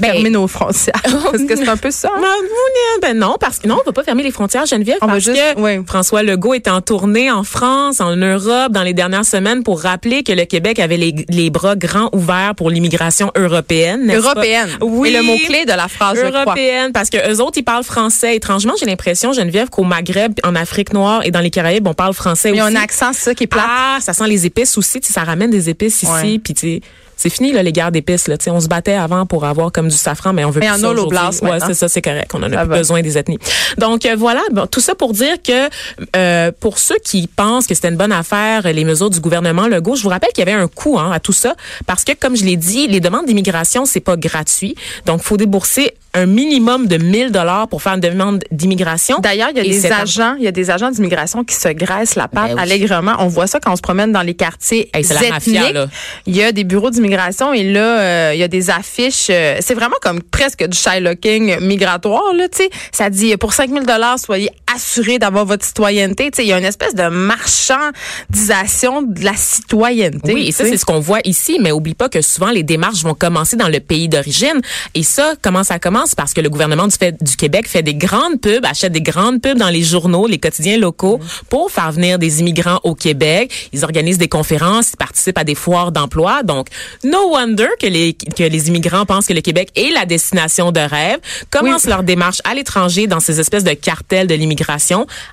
fermer 0.00 0.30
nos 0.30 0.46
frontières. 0.46 0.94
parce 1.02 1.42
que 1.44 1.56
c'est 1.56 1.68
un 1.68 1.76
peu 1.76 1.90
ça. 1.90 2.10
hein? 2.16 2.20
Ben, 2.20 3.08
ben 3.10 3.18
non, 3.18 3.36
parce 3.40 3.58
que 3.58 3.68
non, 3.68 3.78
on 3.80 3.84
va 3.86 3.92
pas 3.92 4.02
fermer 4.04 4.22
les 4.22 4.30
frontières, 4.30 4.66
Geneviève, 4.66 4.98
On 5.02 5.06
va 5.06 5.18
juste- 5.18 5.34
que 5.56 5.60
oui. 5.60 5.84
François 5.86 6.22
Legault 6.22 6.54
est 6.54 6.68
en 6.68 6.80
tournée 6.80 7.30
en 7.30 7.42
France, 7.44 8.00
en 8.00 8.16
Europe, 8.16 8.72
dans 8.72 8.82
les 8.82 8.94
dernières 8.94 9.24
semaines 9.24 9.62
pour 9.62 9.80
rappeler 9.82 10.22
que 10.22 10.32
le 10.32 10.44
Québec 10.44 10.78
avait 10.78 10.96
les, 10.96 11.14
les 11.28 11.50
bras 11.50 11.76
grands 11.76 12.10
ouverts 12.12 12.54
pour 12.56 12.70
l'immigration 12.70 13.30
européenne. 13.36 14.06
n'est-ce 14.06 14.20
pas? 14.22 14.28
Européenne. 14.32 14.68
Oui. 14.80 15.08
Et 15.10 15.12
le 15.16 15.22
mot-clé 15.22 15.64
de 15.64 15.72
la 15.72 15.88
phrase, 15.88 16.18
je 16.22 16.26
crois. 16.28 16.42
européenne, 16.42 16.92
parce 16.92 17.10
que 17.10 17.16
eux 17.32 17.40
autres, 17.40 17.58
ils 17.58 17.64
parlent 17.64 17.84
français. 17.84 18.36
Étrangement, 18.36 18.74
j'ai 18.78 18.86
l'impression, 18.86 19.32
Geneviève, 19.32 19.68
qu'au 19.70 19.84
Maghreb, 19.84 20.34
en 20.44 20.54
Afrique 20.54 20.92
noire 20.92 21.22
et 21.24 21.30
dans 21.30 21.40
les 21.40 21.50
Caraïbes, 21.50 21.86
on 21.86 21.94
parle 21.94 22.14
français 22.14 22.50
Il 22.50 22.56
y 22.56 22.60
a 22.60 22.66
aussi. 22.66 22.76
un 22.76 22.80
accent, 22.80 23.12
ça 23.12 23.34
qui 23.34 23.44
est 23.44 23.48
plat. 23.48 23.64
Ah, 23.66 23.98
ça 24.00 24.12
sent 24.12 24.26
les 24.26 24.46
épices 24.46 24.76
aussi, 24.78 25.00
ça 25.02 25.24
ramène 25.24 25.50
des 25.50 25.68
épices 25.68 26.02
ici, 26.02 26.38
puis 26.42 26.54
tu 26.54 26.60
sais, 26.60 26.80
c'est 27.18 27.28
fini 27.28 27.52
là, 27.52 27.62
les 27.62 27.72
guerres 27.72 27.92
d'épices 27.92 28.28
là, 28.28 28.38
tu 28.38 28.44
sais, 28.44 28.50
on 28.50 28.60
se 28.60 28.68
battait 28.68 28.94
avant 28.94 29.26
pour 29.26 29.44
avoir 29.44 29.70
comme 29.70 29.88
du 29.88 29.96
safran, 29.96 30.32
mais 30.32 30.44
on 30.44 30.50
veut 30.50 30.60
Mais 30.60 30.68
plus 30.68 30.76
en 30.76 30.78
ça 30.78 30.90
aujourd'hui. 30.90 31.18
Ouais, 31.42 31.58
c'est 31.66 31.74
ça, 31.74 31.88
c'est 31.88 32.00
correct, 32.00 32.30
on 32.32 32.38
en 32.38 32.44
a 32.44 32.50
Ça 32.54 32.60
plus 32.60 32.68
va. 32.70 32.78
besoin 32.78 33.02
des 33.02 33.18
ethnies. 33.18 33.38
Donc 33.76 34.06
euh, 34.06 34.14
voilà, 34.16 34.40
bon, 34.52 34.66
tout 34.66 34.80
ça 34.80 34.94
pour 34.94 35.12
dire 35.12 35.42
que 35.42 35.68
euh, 36.16 36.52
pour 36.58 36.78
ceux 36.78 36.96
qui 37.04 37.26
pensent 37.26 37.66
que 37.66 37.74
c'était 37.74 37.88
une 37.88 37.96
bonne 37.96 38.12
affaire 38.12 38.62
les 38.72 38.84
mesures 38.84 39.10
du 39.10 39.20
gouvernement 39.20 39.66
Legault, 39.66 39.96
je 39.96 40.02
vous 40.04 40.08
rappelle 40.08 40.30
qu'il 40.30 40.46
y 40.46 40.48
avait 40.48 40.58
un 40.58 40.68
coût 40.68 40.98
hein, 40.98 41.10
à 41.12 41.20
tout 41.20 41.32
ça 41.32 41.54
parce 41.86 42.04
que 42.04 42.12
comme 42.18 42.36
je 42.36 42.44
l'ai 42.44 42.56
dit, 42.56 42.86
les 42.86 43.00
demandes 43.00 43.26
d'immigration, 43.26 43.84
c'est 43.84 44.00
pas 44.00 44.16
gratuit. 44.16 44.76
Donc 45.04 45.20
faut 45.22 45.36
débourser 45.36 45.94
un 46.14 46.26
minimum 46.26 46.86
de 46.86 46.96
1000 46.96 47.32
dollars 47.32 47.68
pour 47.68 47.82
faire 47.82 47.94
une 47.94 48.00
demande 48.00 48.42
d'immigration. 48.50 49.18
D'ailleurs, 49.20 49.50
il 49.50 49.56
y 49.58 49.60
a 49.60 49.62
des 49.62 49.86
agents, 49.92 50.34
il 50.38 50.44
y 50.44 50.48
a 50.48 50.52
des 50.52 50.70
agents 50.70 50.90
d'immigration 50.90 51.44
qui 51.44 51.54
se 51.54 51.68
graissent 51.68 52.14
la 52.16 52.28
patte 52.28 52.48
Ben 52.48 52.54
oui. 52.56 52.60
allègrement. 52.62 53.12
On 53.18 53.26
voit 53.28 53.46
ça 53.46 53.60
quand 53.60 53.72
on 53.72 53.76
se 53.76 53.82
promène 53.82 54.10
dans 54.10 54.22
les 54.22 54.34
quartiers 54.34 54.88
Hey, 54.94 55.04
c'est 55.04 55.14
la 55.14 55.36
ethniques. 55.36 55.54
mafia, 55.60 55.72
là. 55.72 55.86
Il 56.26 56.34
y 56.34 56.42
a 56.42 56.52
des 56.52 56.64
bureaux 56.64 56.90
d'immigration 56.90 57.52
et 57.52 57.62
là, 57.62 58.00
euh, 58.00 58.30
il 58.34 58.40
y 58.40 58.42
a 58.42 58.48
des 58.48 58.70
affiches. 58.70 59.28
euh, 59.30 59.56
c'est 59.60 59.74
vraiment 59.74 59.96
comme 60.00 60.22
presque 60.22 60.66
du 60.66 60.76
Shylocking 60.76 61.60
migratoire 61.60 62.32
là. 62.34 62.48
Tu 62.48 62.64
sais, 62.64 62.70
ça 62.90 63.10
dit 63.10 63.36
pour 63.36 63.52
5000 63.52 63.84
dollars, 63.84 64.18
soyez 64.18 64.50
assurés 64.78 65.18
d'avoir 65.18 65.44
votre 65.44 65.64
citoyenneté. 65.64 66.30
Tu 66.30 66.36
sais, 66.36 66.44
il 66.44 66.48
y 66.48 66.52
a 66.52 66.58
une 66.58 66.64
espèce 66.64 66.94
de 66.94 67.08
marchandisation 67.08 69.02
de 69.02 69.24
la 69.24 69.34
citoyenneté. 69.34 70.32
Oui, 70.32 70.48
et 70.48 70.52
ça, 70.52 70.64
c'est 70.64 70.76
ce 70.76 70.84
qu'on 70.84 71.00
voit 71.00 71.18
ici, 71.24 71.58
mais 71.60 71.72
oublie 71.72 71.94
pas 71.94 72.08
que 72.08 72.22
souvent, 72.22 72.50
les 72.50 72.62
démarches 72.62 73.02
vont 73.02 73.14
commencer 73.14 73.56
dans 73.56 73.68
le 73.68 73.80
pays 73.80 74.08
d'origine. 74.08 74.60
Et 74.94 75.02
ça, 75.02 75.34
comment 75.42 75.64
ça 75.64 75.78
commence? 75.78 76.14
Parce 76.14 76.32
que 76.32 76.40
le 76.40 76.48
gouvernement 76.48 76.86
du, 76.86 76.96
fait- 76.96 77.22
du 77.22 77.36
Québec 77.36 77.66
fait 77.68 77.82
des 77.82 77.94
grandes 77.94 78.40
pubs, 78.40 78.64
achète 78.64 78.92
des 78.92 79.00
grandes 79.00 79.40
pubs 79.42 79.58
dans 79.58 79.68
les 79.68 79.82
journaux, 79.82 80.26
les 80.26 80.38
quotidiens 80.38 80.78
locaux, 80.78 81.18
pour 81.50 81.70
faire 81.72 81.90
venir 81.92 82.18
des 82.18 82.40
immigrants 82.40 82.80
au 82.84 82.94
Québec. 82.94 83.52
Ils 83.72 83.84
organisent 83.84 84.18
des 84.18 84.28
conférences, 84.28 84.92
ils 84.92 84.96
participent 84.96 85.38
à 85.38 85.44
des 85.44 85.54
foires 85.56 85.90
d'emploi. 85.90 86.42
Donc, 86.44 86.68
no 87.02 87.30
wonder 87.32 87.68
que 87.80 87.86
les, 87.86 88.14
que 88.14 88.44
les 88.44 88.68
immigrants 88.68 89.06
pensent 89.06 89.26
que 89.26 89.32
le 89.34 89.40
Québec 89.40 89.70
est 89.74 89.92
la 89.92 90.06
destination 90.06 90.70
de 90.70 90.80
rêve, 90.80 91.18
commencent 91.50 91.86
leur 91.86 92.04
démarche 92.04 92.40
à 92.44 92.54
l'étranger 92.54 93.06
dans 93.08 93.20
ces 93.20 93.40
espèces 93.40 93.64
de 93.64 93.72
cartels 93.72 94.26
de 94.28 94.34
l'immigration, 94.34 94.67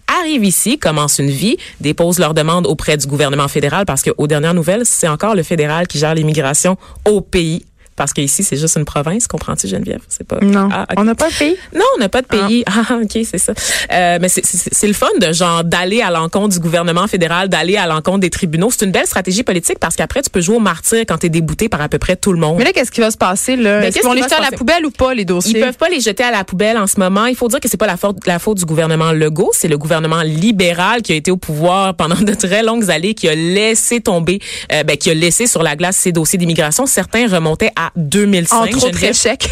arrivent 0.08 0.46
ici, 0.46 0.78
commencent 0.78 1.20
une 1.20 1.30
vie, 1.30 1.58
déposent 1.82 2.20
leur 2.20 2.34
demande 2.34 2.68
auprès 2.68 2.98
du 2.98 3.08
gouvernement 3.08 3.48
fédéral 3.48 3.86
parce 3.86 4.02
qu'aux 4.04 4.28
dernières 4.28 4.54
nouvelles, 4.54 4.86
c'est 4.86 5.08
encore 5.08 5.36
le 5.36 5.44
fédéral 5.44 5.88
qui 5.88 5.98
gère 5.98 6.16
l'immigration 6.16 6.78
au 7.06 7.22
pays. 7.22 7.66
Parce 7.96 8.12
qu'ici, 8.14 8.44
c'est 8.44 8.58
juste 8.58 8.76
une 8.78 8.84
province, 8.86 9.28
comprends-tu, 9.28 9.68
Geneviève? 9.68 10.02
C'est 10.10 10.28
pas. 10.28 10.40
Non, 10.42 10.68
Ah, 10.72 10.86
on 10.98 11.06
n'a 11.06 11.16
pas 11.16 11.28
le 11.30 11.38
pays? 11.38 11.56
Non, 11.74 11.86
on 11.96 12.00
n'a 12.00 12.10
pas 12.10 12.22
de 12.22 12.28
pays. 12.28 12.64
Ah, 12.68 12.96
ok, 13.04 13.20
c'est 13.24 13.38
ça. 13.38 13.54
Euh, 13.94 14.18
mais 14.22 14.28
c'est- 14.28 14.86
le 14.88 14.94
fun 14.94 15.08
de 15.20 15.32
genre 15.32 15.64
d'aller 15.64 16.02
à 16.02 16.12
l'encontre 16.12 16.54
du 16.56 16.60
gouvernement 16.60 17.08
fédéral, 17.08 17.48
d'aller 17.50 17.78
à 17.78 17.88
l'encontre 17.88 18.20
des 18.20 18.30
tribunaux. 18.30 18.70
C'est 18.72 18.86
une 18.86 18.92
belle 18.92 19.06
stratégie 19.08 19.44
politique 19.44 19.80
parce 19.80 19.96
qu'après, 19.96 20.22
tu 20.22 20.30
peux 20.30 20.42
jouer 20.42 20.58
au 20.58 20.60
martyr 20.60 21.00
quand 21.08 21.18
tu 21.20 21.28
es 21.28 21.30
débouté 21.30 21.70
par 21.70 21.82
à 21.82 21.88
peu 21.90 21.98
près 21.98 22.16
tout 22.16 22.34
le 22.34 22.40
monde. 22.40 22.58
Mais 22.58 22.66
là, 22.66 22.72
qu'est-ce 22.74 22.92
qui 22.92 23.00
va 23.02 23.12
se 23.12 23.18
passer 23.18 23.56
là? 23.56 23.80
Ben, 23.80 23.86
Est-ce 23.88 23.96
qu'est-ce 23.96 24.00
qu'ils 24.00 24.08
vont 24.08 24.14
les 24.14 24.22
jeter 24.24 24.36
à 24.36 24.42
la 24.42 24.52
poubelle 24.58 24.86
ou 24.86 24.92
pas 24.92 25.14
les 25.14 25.26
dossiers? 25.26 25.58
Ils 25.60 25.62
peuvent 25.62 25.78
pas 25.78 25.90
les 25.90 26.02
jeter 26.02 26.24
à 26.24 26.32
la 26.32 26.44
poubelle 26.44 26.78
en 26.78 26.88
ce 26.88 27.00
moment. 27.00 27.26
Il 27.26 27.36
faut 27.36 27.48
dire 27.48 27.60
que 27.62 27.70
c'est 27.70 27.78
pas 27.78 27.88
la 27.88 27.98
faute, 27.98 28.18
la 28.28 28.40
faute 28.40 28.58
du 28.60 28.66
gouvernement 28.66 29.12
Legault, 29.14 29.52
c'est 29.54 29.68
le 29.70 29.78
gouvernement 29.78 30.22
libéral 30.22 31.02
qui 31.02 31.14
a 31.14 31.16
été 31.16 31.32
au 31.32 31.38
pouvoir 31.38 31.96
pendant 31.96 32.16
de 32.22 32.34
très 32.34 32.62
longues 32.62 32.92
années, 32.92 33.14
qui 33.14 33.30
a 33.30 33.36
laissé 33.36 34.02
tomber, 34.02 34.40
euh, 34.74 34.84
ben, 34.84 34.98
qui 34.98 35.10
a 35.10 35.14
laissé 35.14 35.48
sur 35.48 35.64
la 35.64 35.76
glace 35.76 35.96
ses 35.98 36.12
dossiers 36.12 36.38
d'immigration. 36.38 36.86
Certains 36.86 37.28
remontaient 37.28 37.72
à 37.76 37.85
2005. 37.96 38.56
Entre 38.76 38.86
autres 38.88 39.04
échecs. 39.04 39.50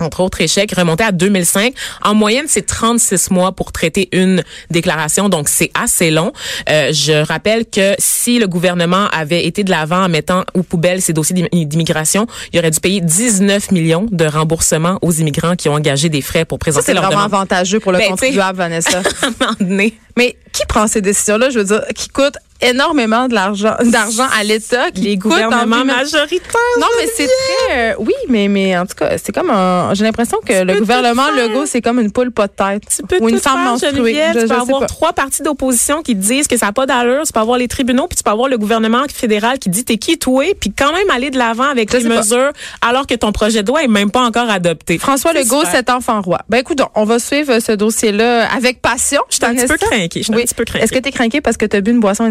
entre 0.00 0.20
autres 0.20 0.40
échecs, 0.40 0.72
remonté 0.76 1.02
à 1.02 1.10
2005. 1.10 1.74
En 2.04 2.14
moyenne, 2.14 2.44
c'est 2.46 2.64
36 2.64 3.32
mois 3.32 3.50
pour 3.50 3.72
traiter 3.72 4.08
une 4.12 4.44
déclaration, 4.70 5.28
donc 5.28 5.48
c'est 5.48 5.72
assez 5.74 6.12
long. 6.12 6.32
Euh, 6.70 6.92
je 6.92 7.24
rappelle 7.26 7.64
que 7.66 7.94
si 7.98 8.38
le 8.38 8.46
gouvernement 8.46 9.08
avait 9.08 9.44
été 9.44 9.64
de 9.64 9.70
l'avant 9.70 10.04
en 10.04 10.08
mettant 10.08 10.44
aux 10.54 10.62
poubelles 10.62 11.02
ces 11.02 11.12
dossiers 11.12 11.34
d'im- 11.34 11.64
d'immigration, 11.64 12.28
il 12.52 12.60
aurait 12.60 12.70
dû 12.70 12.78
payer 12.78 13.00
19 13.00 13.72
millions 13.72 14.06
de 14.08 14.24
remboursements 14.24 14.98
aux 15.02 15.10
immigrants 15.12 15.56
qui 15.56 15.68
ont 15.68 15.74
engagé 15.74 16.08
des 16.08 16.22
frais 16.22 16.44
pour 16.44 16.58
Ça, 16.58 16.60
présenter 16.60 16.86
c'est 16.86 16.94
leur 16.94 17.02
vraiment 17.02 17.22
demande. 17.26 17.34
avantageux 17.34 17.80
pour 17.80 17.90
le 17.90 17.98
Ben, 17.98 18.10
contribuable, 18.10 18.58
Vanessa. 18.58 18.98
À 19.22 19.26
un 19.26 19.32
moment 19.40 19.52
donné. 19.60 19.98
Mais 20.16 20.36
qui 20.52 20.64
prend 20.66 20.86
ces 20.86 21.00
décisions-là, 21.00 21.50
je 21.50 21.58
veux 21.58 21.64
dire, 21.64 21.82
qui 21.96 22.08
coûtent 22.08 22.38
énormément 22.60 23.28
de 23.28 23.34
l'argent 23.34 23.74
d'argent 23.84 24.26
à 24.38 24.42
l'État, 24.44 24.90
qui 24.90 25.02
Les 25.02 25.16
gouvernements 25.16 25.84
majoritaires. 25.84 26.40
Non, 26.80 26.86
mais 26.98 27.08
c'est 27.14 27.26
très. 27.26 27.90
euh, 27.90 27.94
oui, 27.98 28.14
mais, 28.28 28.48
mais 28.48 28.76
en 28.76 28.86
tout 28.86 28.94
cas, 28.96 29.16
c'est 29.18 29.32
comme 29.32 29.50
un. 29.50 29.94
J'ai 29.94 30.04
l'impression 30.04 30.38
que 30.44 30.64
le 30.64 30.78
gouvernement. 30.78 31.28
Legault, 31.36 31.66
c'est 31.66 31.80
comme 31.82 32.00
une 32.00 32.10
poule 32.10 32.30
pas 32.32 32.46
de 32.46 32.52
tête. 32.52 32.82
Tu 32.94 33.02
peux 33.02 33.18
ou 33.20 33.28
une 33.28 33.38
femme 33.38 33.64
menstruée. 33.64 34.14
Je- 34.34 34.40
tu 34.40 34.46
peux 34.46 34.54
avoir 34.54 34.80
pas. 34.80 34.86
trois 34.86 35.12
partis 35.12 35.42
d'opposition 35.42 36.02
qui 36.02 36.14
disent 36.14 36.48
que 36.48 36.56
ça 36.56 36.66
n'a 36.66 36.72
pas 36.72 36.86
d'allure. 36.86 37.22
Tu 37.26 37.32
peux 37.32 37.40
avoir 37.40 37.58
les 37.58 37.68
tribunaux, 37.68 38.06
puis 38.08 38.16
tu 38.16 38.22
peux 38.22 38.30
avoir 38.30 38.48
le 38.48 38.58
gouvernement 38.58 39.02
fédéral 39.12 39.58
qui 39.58 39.68
dit 39.68 39.84
t'es 39.84 39.98
qui 39.98 40.18
toi, 40.18 40.44
puis 40.60 40.72
quand 40.76 40.92
même 40.92 41.10
aller 41.10 41.30
de 41.30 41.38
l'avant 41.38 41.64
avec 41.70 41.90
Je 41.92 41.98
les 41.98 42.08
pas. 42.08 42.16
mesures 42.18 42.52
alors 42.86 43.06
que 43.06 43.14
ton 43.14 43.32
projet 43.32 43.62
de 43.62 43.68
loi 43.68 43.82
est 43.84 43.88
même 43.88 44.10
pas 44.10 44.22
encore 44.22 44.48
adopté. 44.50 44.98
François 44.98 45.32
Legault, 45.32 45.64
cet 45.70 45.90
enfant 45.90 46.20
roi. 46.22 46.40
Ben 46.48 46.58
écoute, 46.58 46.80
on 46.94 47.04
va 47.04 47.18
suivre 47.18 47.58
ce 47.60 47.72
dossier-là 47.72 48.48
avec 48.52 48.80
passion. 48.82 49.20
Je 49.30 49.36
suis 49.36 49.44
un 49.44 49.54
petit 49.54 49.66
peu 49.66 49.76
craquée. 49.76 50.08
Je 50.20 50.22
suis 50.24 50.32
un 50.32 50.36
Oui. 50.36 50.44
petit 50.44 50.54
peu. 50.54 50.64
Est-ce 50.78 50.92
que 50.92 50.98
tu 50.98 51.36
es 51.36 51.40
parce 51.40 51.56
que 51.56 51.66
tu 51.66 51.76
as 51.76 51.80
bu 51.80 51.90
une 51.90 52.00
boisson 52.00 52.24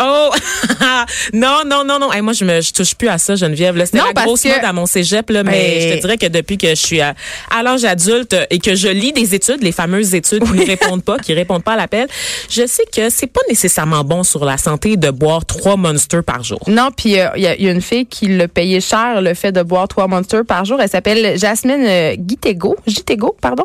Oh 0.00 0.30
non 1.32 1.58
non 1.66 1.84
non 1.84 1.98
non 1.98 2.12
Hey, 2.12 2.20
moi 2.22 2.32
je 2.32 2.44
me 2.44 2.60
je 2.60 2.72
touche 2.72 2.94
plus 2.94 3.08
à 3.08 3.18
ça 3.18 3.34
Geneviève 3.36 3.76
c'était 3.84 3.98
la 3.98 4.12
grosse 4.24 4.42
que- 4.42 4.48
mode 4.48 4.64
à 4.64 4.72
mon 4.72 4.86
cégep 4.86 5.30
là 5.30 5.42
mais 5.42 5.50
Mais- 5.52 5.80
je 5.90 5.94
te 5.96 6.00
dirais 6.00 6.18
que 6.18 6.26
depuis 6.26 6.58
que 6.58 6.68
je 6.68 6.74
suis 6.74 7.00
à, 7.00 7.14
à 7.56 7.62
l'âge 7.62 7.84
adulte 7.84 8.36
et 8.50 8.58
que 8.58 8.74
je 8.74 8.88
lis 8.88 9.12
des 9.12 9.34
études 9.34 9.62
les 9.62 9.72
fameuses 9.72 10.14
études 10.14 10.44
qui 10.44 10.52
ne 10.52 10.66
répondent 10.66 11.02
pas 11.04 11.18
qui 11.18 11.32
répondent 11.34 11.64
pas 11.64 11.72
à 11.72 11.76
l'appel 11.76 12.08
je 12.48 12.66
sais 12.66 12.84
que 12.94 13.10
c'est 13.10 13.26
pas 13.26 13.40
nécessairement 13.48 14.04
bon 14.04 14.22
sur 14.22 14.44
la 14.44 14.58
santé 14.58 14.96
de 14.96 15.10
boire 15.10 15.44
trois 15.44 15.76
monsters 15.76 16.24
par 16.24 16.42
jour 16.42 16.60
Non, 16.66 16.90
puis 16.96 17.18
euh, 17.20 17.28
il 17.36 17.42
y, 17.42 17.46
a- 17.46 17.56
il 17.56 17.64
y 17.64 17.68
a 17.68 17.72
une 17.72 17.80
fille 17.80 18.06
qui 18.06 18.26
l'a 18.28 18.48
payé 18.48 18.80
cher 18.80 19.20
le 19.20 19.34
fait 19.34 19.52
de 19.52 19.62
boire 19.62 19.88
trois 19.88 20.06
monsters 20.06 20.44
par 20.44 20.64
jour. 20.64 20.80
Elle 20.80 20.88
s'appelle 20.88 21.38
Jasmine 21.38 21.84
euh, 21.86 22.14
Guitego, 22.16 22.76
Gitego, 22.86 23.36
pardon. 23.40 23.64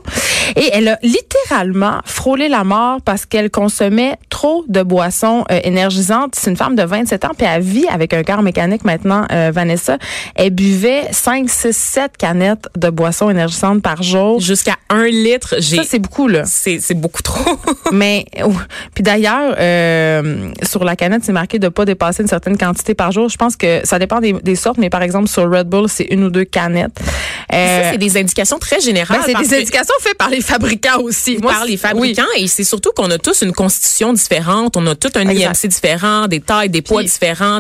Et 0.56 0.70
elle 0.74 0.88
a 0.90 1.00
littéralement 1.04 2.00
frôlé 2.06 2.50
la 2.50 2.64
mort 2.64 3.00
parce 3.04 3.26
qu'elle 3.26 3.50
consommait 3.50 4.16
trop 4.30 4.64
de 4.68 4.82
boissons 4.82 5.44
euh, 5.52 5.60
énergisantes. 5.64 5.89
C'est 6.36 6.50
une 6.50 6.58
femme 6.58 6.76
de 6.76 6.84
27 6.84 7.26
ans, 7.26 7.32
puis 7.38 7.48
elle 7.50 7.62
vit 7.62 7.88
avec 7.88 8.14
un 8.14 8.24
cœur 8.24 8.42
mécanique 8.42 8.86
maintenant, 8.86 9.26
euh, 9.32 9.52
Vanessa. 9.54 9.98
Elle 10.36 10.52
buvait 10.52 11.08
5, 11.12 11.50
6, 11.50 11.76
7 11.76 12.18
canettes 12.18 12.68
de 12.78 12.90
boissons 12.90 13.30
énergisantes 13.30 13.82
par 13.82 14.04
jour. 14.04 14.40
jusqu'à 14.40 14.76
un 14.90 15.06
litre 15.06 15.56
Ça, 15.62 15.84
c'est 15.88 16.00
beaucoup, 16.00 16.28
là. 16.28 16.44
c'est 16.46 16.94
beaucoup 16.94 17.22
trop 17.22 17.60
Mais 17.92 18.26
oh, 18.44 18.54
puis 18.94 19.04
d'ailleurs, 19.04 19.56
euh, 19.60 20.52
sur 20.64 20.84
la 20.84 20.96
canette, 20.96 21.24
c'est 21.24 21.32
marqué 21.32 21.60
de 21.60 21.70
pas 21.70 21.86
dépasser 21.86 22.24
une 22.24 22.30
certaine 22.30 22.58
quantité 22.58 22.94
par 22.94 23.12
jour. 23.12 23.30
Je 23.30 23.38
pense 23.38 23.56
que 23.56 23.82
ça 23.84 24.00
dépend 24.00 24.20
des, 24.20 24.34
des 24.34 24.56
sortes, 24.56 24.78
mais 24.78 24.90
par 24.90 25.02
exemple 25.02 25.28
sur 25.28 25.50
Red 25.50 25.68
Bull, 25.68 25.88
c'est 25.90 26.06
une 26.06 26.24
ou 26.24 26.30
deux 26.30 26.46
canettes. 26.46 27.00
Euh, 27.54 27.84
ça 27.84 27.92
c'est 27.92 27.98
des 27.98 28.18
indications 28.18 28.60
très 28.60 28.80
générales 28.80 29.22
ben, 29.26 29.34
c'est 29.40 29.48
des 29.48 29.62
indications 29.62 29.94
faites 30.02 30.18
par 30.18 30.30
les 30.30 30.42
fabricants 30.42 31.02
aussi. 31.02 31.38
Moi, 31.42 31.52
par 31.52 31.66
les 31.66 31.78
fabricants 31.78 32.24
et 32.38 32.48
c'est 32.48 32.64
surtout 32.64 32.92
qu'on 32.96 33.10
a 33.12 33.18
tous 33.18 33.42
une 33.42 33.54
constitution 33.54 34.14
différente, 34.14 34.78
on 34.78 34.86
a 34.88 34.96
tout 34.96 35.10
un 35.16 35.28
Exact. 35.28 35.64
IMC 35.64 35.70
différent, 35.70 35.79
des 36.28 36.40
tailles, 36.42 36.70
des 36.70 36.82
poids 36.82 37.02
Puis, 37.02 37.10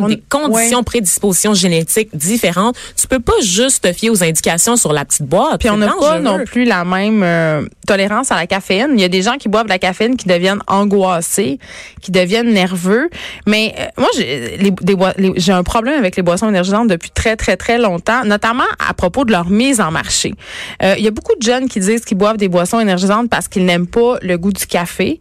on- 0.03 0.07
des 0.07 0.21
conditions, 0.29 0.79
ouais. 0.79 0.83
prédispositions 0.83 1.53
génétiques 1.53 2.15
différentes. 2.15 2.75
Tu 2.95 3.07
peux 3.07 3.19
pas 3.19 3.39
juste 3.41 3.83
te 3.83 3.93
fier 3.93 4.09
aux 4.09 4.23
indications 4.23 4.75
sur 4.75 4.93
la 4.93 5.05
petite 5.05 5.23
boîte. 5.25 5.59
Puis 5.59 5.69
on 5.69 5.77
n'a 5.77 5.87
pas 5.99 6.19
non 6.19 6.43
plus 6.45 6.65
la 6.65 6.83
même 6.85 7.21
euh, 7.23 7.65
tolérance 7.87 8.31
à 8.31 8.35
la 8.35 8.47
caféine. 8.47 8.91
Il 8.95 9.01
y 9.01 9.03
a 9.03 9.09
des 9.09 9.21
gens 9.21 9.37
qui 9.37 9.49
boivent 9.49 9.65
de 9.65 9.69
la 9.69 9.79
caféine 9.79 10.15
qui 10.17 10.27
deviennent 10.27 10.61
angoissés, 10.67 11.59
qui 12.01 12.11
deviennent 12.11 12.51
nerveux. 12.53 13.09
Mais 13.45 13.73
euh, 13.79 13.85
moi, 13.97 14.09
j'ai 14.17 14.57
les- 14.57 14.73
les- 15.17 15.49
un 15.51 15.63
problème 15.63 15.97
avec 15.97 16.15
les 16.15 16.23
boissons 16.23 16.47
énergisantes 16.49 16.87
depuis 16.87 17.09
très, 17.11 17.35
très, 17.35 17.57
très 17.57 17.77
longtemps, 17.77 18.23
notamment 18.25 18.63
à 18.87 18.93
propos 18.93 19.25
de 19.25 19.31
leur 19.31 19.49
mise 19.49 19.81
en 19.81 19.91
marché. 19.91 20.33
Euh, 20.83 20.95
Il 20.97 21.03
y 21.03 21.07
a 21.07 21.11
beaucoup 21.11 21.35
de 21.35 21.41
jeunes 21.43 21.67
qui 21.69 21.79
disent 21.79 22.03
qu'ils 22.05 22.17
boivent 22.17 22.37
des 22.37 22.49
boissons 22.49 22.79
énergisantes 22.79 23.29
parce 23.29 23.47
qu'ils 23.47 23.65
n'aiment 23.65 23.87
pas 23.87 24.17
le 24.21 24.37
goût 24.37 24.51
du 24.53 24.65
café, 24.67 25.19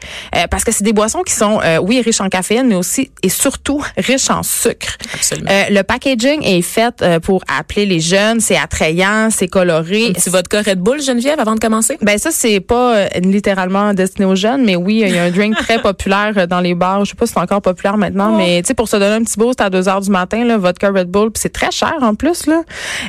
parce 0.50 0.64
que 0.64 0.73
c'est 0.73 0.85
des 0.85 0.93
boissons 0.93 1.23
qui 1.23 1.33
sont, 1.33 1.61
oui, 1.83 2.00
riches 2.00 2.21
en 2.21 2.28
caféine, 2.28 2.67
mais 2.69 2.75
aussi 2.75 2.88
aussi 2.88 3.11
et 3.23 3.28
surtout 3.28 3.85
riche 3.97 4.30
en 4.30 4.42
sucre. 4.42 4.97
Absolument. 5.14 5.50
Euh, 5.50 5.64
le 5.71 5.83
packaging 5.83 6.42
est 6.42 6.62
fait 6.62 6.95
euh, 7.02 7.21
pour 7.21 7.42
appeler 7.59 7.85
les 7.87 8.00
jeunes. 8.00 8.40
C'est 8.40 8.57
attrayant, 8.57 9.28
c'est 9.30 9.49
coloré. 9.49 10.12
Petit 10.14 10.30
vodka 10.30 10.62
Red 10.62 10.80
Bull, 10.80 11.02
Geneviève, 11.02 11.38
avant 11.38 11.54
de 11.54 11.61
commencer? 11.61 11.99
Ben 12.00 12.16
ça 12.18 12.30
c'est 12.33 12.61
pas 12.61 12.95
euh, 12.97 13.09
littéralement 13.21 13.92
destiné 13.95 14.25
aux 14.26 14.35
jeunes, 14.37 14.64
mais 14.64 14.76
oui, 14.76 15.02
il 15.04 15.14
y 15.14 15.18
a 15.18 15.25
un 15.25 15.30
drink 15.30 15.57
très 15.57 15.80
populaire 15.83 16.47
dans 16.49 16.61
les 16.61 16.75
bars. 16.75 17.04
Je 17.04 17.11
sais 17.11 17.16
pas 17.16 17.26
si 17.26 17.33
c'est 17.35 17.40
encore 17.40 17.61
populaire 17.62 17.97
maintenant, 17.99 18.33
mais 18.37 18.62
tu 18.62 18.68
sais 18.68 18.75
pour 18.75 18.88
se 18.88 18.97
donner 18.97 19.16
un 19.16 19.23
petit 19.23 19.37
boost 19.38 19.61
à 19.61 19.68
2 19.71 19.88
heures 19.88 20.00
du 20.00 20.11
matin, 20.11 20.45
là, 20.45 20.57
vodka 20.57 20.88
Red 20.90 21.09
Bull, 21.09 21.30
puis 21.30 21.40
c'est 21.42 21.52
très 21.52 21.71
cher 21.71 21.95
en 22.00 22.14
plus 22.14 22.47
là. 22.47 22.62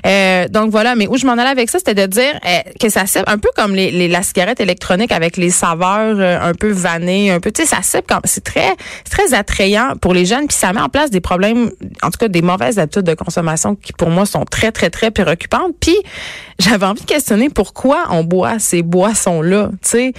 Euh, 0.05 0.48
donc 0.50 0.71
voilà, 0.71 0.95
mais 0.95 1.07
où 1.07 1.17
je 1.17 1.25
m'en 1.25 1.33
allais 1.33 1.50
avec 1.50 1.69
ça, 1.69 1.77
c'était 1.79 1.95
de 1.95 2.05
dire 2.05 2.33
que 2.81 2.89
ça 2.89 3.05
cible 3.05 3.25
un 3.27 3.38
peu 3.38 3.50
comme 3.55 3.74
les, 3.75 3.91
les- 3.91 4.07
la 4.07 4.24
cigarette 4.24 4.59
électronique 4.59 5.12
avec 5.12 5.38
les 5.38 5.50
saveurs 5.51 6.19
un 6.19 6.53
peu 6.53 6.69
vannées, 6.71 7.31
un 7.31 7.39
peu, 7.39 7.51
tu 7.51 7.62
sais, 7.63 7.67
ça 7.67 7.81
cible 7.81 8.03
c'est 8.25 8.43
très 8.43 8.74
c'est 9.05 9.12
très 9.12 9.33
attrayant 9.33 9.68
pour 10.01 10.13
les 10.13 10.25
jeunes, 10.25 10.47
puis 10.47 10.57
ça 10.57 10.73
met 10.73 10.81
en 10.81 10.89
place 10.89 11.11
des 11.11 11.21
problèmes, 11.21 11.71
en 12.01 12.09
tout 12.09 12.17
cas 12.19 12.27
des 12.27 12.41
mauvaises 12.41 12.79
habitudes 12.79 13.03
de 13.03 13.13
consommation 13.13 13.75
qui 13.75 13.93
pour 13.93 14.09
moi 14.09 14.25
sont 14.25 14.45
très 14.45 14.71
très 14.71 14.89
très 14.89 15.11
préoccupantes. 15.11 15.73
Puis 15.79 15.97
j'avais 16.59 16.85
envie 16.85 17.01
de 17.01 17.05
questionner 17.05 17.49
pourquoi 17.49 18.05
on 18.09 18.23
boit 18.23 18.59
ces 18.59 18.81
boissons 18.81 19.41
là, 19.41 19.69
tu 19.81 19.89
sais, 19.89 20.13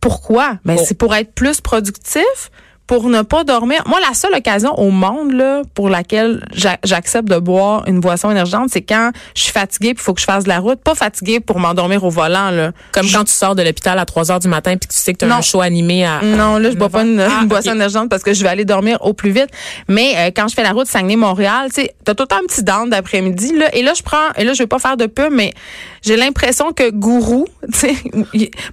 pourquoi? 0.00 0.58
Ben 0.64 0.76
Oh. 0.78 0.82
c'est 0.84 0.98
pour 0.98 1.14
être 1.14 1.32
plus 1.32 1.60
productif 1.60 2.50
pour 2.86 3.08
ne 3.08 3.22
pas 3.22 3.44
dormir. 3.44 3.82
Moi, 3.86 3.98
la 4.06 4.14
seule 4.14 4.34
occasion 4.34 4.78
au 4.78 4.90
monde 4.90 5.32
là 5.32 5.62
pour 5.74 5.88
laquelle 5.88 6.44
j'a- 6.52 6.78
j'accepte 6.84 7.28
de 7.28 7.38
boire 7.38 7.82
une 7.88 8.00
boisson 8.00 8.30
énergisante, 8.30 8.68
c'est 8.70 8.82
quand 8.82 9.10
je 9.34 9.42
suis 9.44 9.52
fatiguée, 9.52 9.94
il 9.96 9.98
faut 10.00 10.12
que 10.12 10.20
je 10.20 10.26
fasse 10.26 10.44
de 10.44 10.50
la 10.50 10.58
route, 10.58 10.80
pas 10.80 10.94
fatiguée 10.94 11.40
pour 11.40 11.58
m'endormir 11.60 12.04
au 12.04 12.10
volant 12.10 12.50
là. 12.50 12.72
Comme 12.92 13.06
quand 13.10 13.24
tu 13.24 13.32
sors 13.32 13.54
de 13.54 13.62
l'hôpital 13.62 13.98
à 13.98 14.04
3 14.04 14.30
heures 14.30 14.38
du 14.40 14.48
matin 14.48 14.76
puis 14.76 14.88
que 14.88 14.92
tu 14.94 15.00
sais 15.00 15.12
que 15.14 15.18
tu 15.18 15.24
as 15.24 15.28
Non. 15.28 15.36
un 15.36 15.40
show 15.42 15.60
animé 15.62 16.04
à. 16.04 16.20
Non, 16.22 16.58
là, 16.58 16.70
je 16.70 16.76
bois 16.76 16.90
pas 16.90 17.02
une, 17.02 17.20
Ah, 17.20 17.40
une 17.42 17.48
boisson 17.48 17.70
ok. 17.70 17.76
énergisante 17.76 18.10
parce 18.10 18.22
que 18.22 18.34
je 18.34 18.42
vais 18.42 18.48
aller 18.50 18.64
dormir 18.66 18.98
au 19.00 19.14
plus 19.14 19.30
vite. 19.30 19.48
Mais 19.88 20.12
euh, 20.16 20.30
quand 20.34 20.48
je 20.48 20.54
fais 20.54 20.62
la 20.62 20.72
route 20.72 20.86
Saguenay-Montréal, 20.86 21.68
tu 21.74 21.82
sais, 21.82 21.94
t'as 22.04 22.14
tout 22.14 22.24
le 22.24 22.28
temps 22.28 22.36
un 22.42 22.46
petit 22.46 22.62
down 22.62 22.90
d'après-midi, 22.90 23.56
là. 23.56 23.74
Et 23.74 23.82
là, 23.82 23.92
je 23.96 24.02
prends, 24.02 24.30
et 24.36 24.44
là, 24.44 24.52
je 24.52 24.58
vais 24.62 24.66
pas 24.66 24.78
faire 24.78 24.96
de 24.98 25.06
pub, 25.06 25.32
mais 25.32 25.54
j'ai 26.02 26.16
l'impression 26.16 26.72
que 26.72 26.90
Gourou, 26.90 27.46
tu 27.72 27.78
sais, 27.78 27.94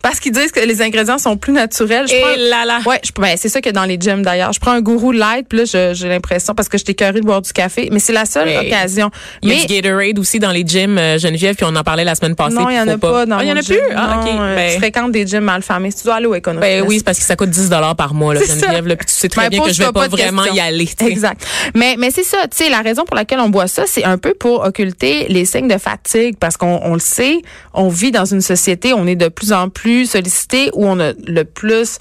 parce 0.02 0.20
qu'ils 0.20 0.34
disent 0.34 0.52
que 0.52 0.60
les 0.60 0.82
ingrédients 0.82 1.18
sont 1.18 1.38
plus 1.38 1.54
naturels. 1.54 2.08
Je 2.10 2.16
Et 2.16 2.20
prends- 2.22 2.30
là 2.38 2.66
là. 2.66 2.80
Ouais, 2.86 3.00
ben, 3.18 3.36
c'est 3.38 3.50
ça 3.50 3.62
que 3.62 3.70
dans 3.70 3.86
les 3.86 3.98
d'ailleurs. 4.02 4.54
Je 4.54 4.60
prends 4.60 4.72
un 4.72 4.82
gourou 4.82 5.12
light, 5.12 5.48
puis 5.48 5.60
là, 5.60 5.94
j'ai 5.94 6.08
l'impression, 6.10 6.54
parce 6.54 6.70
que 6.70 6.78
j'étais 6.78 6.94
curée 6.94 7.14
de 7.20 7.26
boire 7.26 7.42
du 7.42 7.52
café, 7.54 7.90
mais 7.92 8.00
c'est 8.00 8.14
la 8.14 8.26
seule 8.26 8.46
Mais 8.46 8.58
occasion. 8.58 9.10
Il 9.42 9.50
y 9.50 9.52
a 9.52 9.56
Mais 9.56 9.66
du 9.66 9.74
Gatorade 9.82 10.20
aussi 10.20 10.40
dans 10.40 10.52
les 10.52 10.64
gyms, 10.66 10.98
euh, 10.98 11.18
Geneviève, 11.18 11.56
puis 11.56 11.66
on 11.70 11.76
en 11.76 11.84
parlait 11.84 12.04
la 12.04 12.16
semaine 12.16 12.36
passée. 12.36 12.56
non, 12.56 12.70
il 12.70 12.76
y 12.76 12.80
en 12.80 12.88
a 12.88 12.98
pas, 12.98 13.26
dans 13.26 13.38
Ah, 13.38 13.44
il 13.44 13.50
y 13.50 13.52
en 13.52 13.56
a 13.58 13.62
gym. 13.62 13.76
plus? 13.78 13.96
Ah, 13.96 14.16
Non, 14.16 14.22
OK. 14.22 14.40
euh, 14.40 14.56
Ben, 14.56 14.72
Tu 14.74 14.78
fréquentes 14.80 15.12
des 15.12 15.26
gyms 15.28 15.44
mal 15.44 15.62
famés. 15.62 15.92
Tu 15.94 16.04
dois 16.04 16.16
aller 16.16 16.26
au 16.26 16.36
Econo 16.36 16.60
ben 16.62 16.84
oui, 16.88 16.98
c'est 16.98 17.04
parce 17.04 17.18
que 17.20 17.26
ça 17.26 17.36
coûte 17.36 17.50
10 17.50 17.70
par 17.98 18.14
mois, 18.14 18.34
là. 18.34 18.42
Geneviève. 18.48 18.88
là, 18.88 18.96
puis 18.96 19.06
tu 19.06 19.14
sais 19.14 19.30
très 19.30 19.44
Ben, 19.44 19.50
bien 19.50 19.64
que 19.64 19.74
je 19.74 19.80
vais 19.80 19.86
pas, 19.92 20.02
pas 20.02 20.08
vraiment 20.08 20.46
y 20.46 20.60
aller. 20.60 20.90
Exact. 21.00 21.46
Mais 21.76 21.96
mais 21.98 22.12
c'est 22.12 22.24
ça, 22.24 22.38
tu 22.50 22.64
sais, 22.64 22.70
la 22.70 22.82
raison 22.82 23.04
pour 23.06 23.16
laquelle 23.16 23.40
on 23.40 23.50
boit 23.50 23.68
ça, 23.68 23.84
c'est 23.88 24.04
un 24.04 24.18
peu 24.18 24.34
pour 24.34 24.64
occulter 24.64 25.26
les 25.30 25.46
signes 25.46 25.68
de 25.68 25.78
fatigue 25.78 26.36
parce 26.40 26.58
qu'on 26.58 26.80
on 26.84 26.94
le 26.94 27.00
sait, 27.00 27.38
on 27.74 27.90
vit 27.90 28.12
dans 28.12 28.26
une 28.26 28.42
société, 28.42 28.94
on 28.94 29.06
est 29.08 29.16
de 29.16 29.28
plus 29.28 29.54
en 29.54 29.70
plus 29.70 30.06
sollicité 30.08 30.70
où 30.74 30.86
on 30.88 31.00
a 31.00 31.14
le 31.26 31.44
plus 31.44 31.98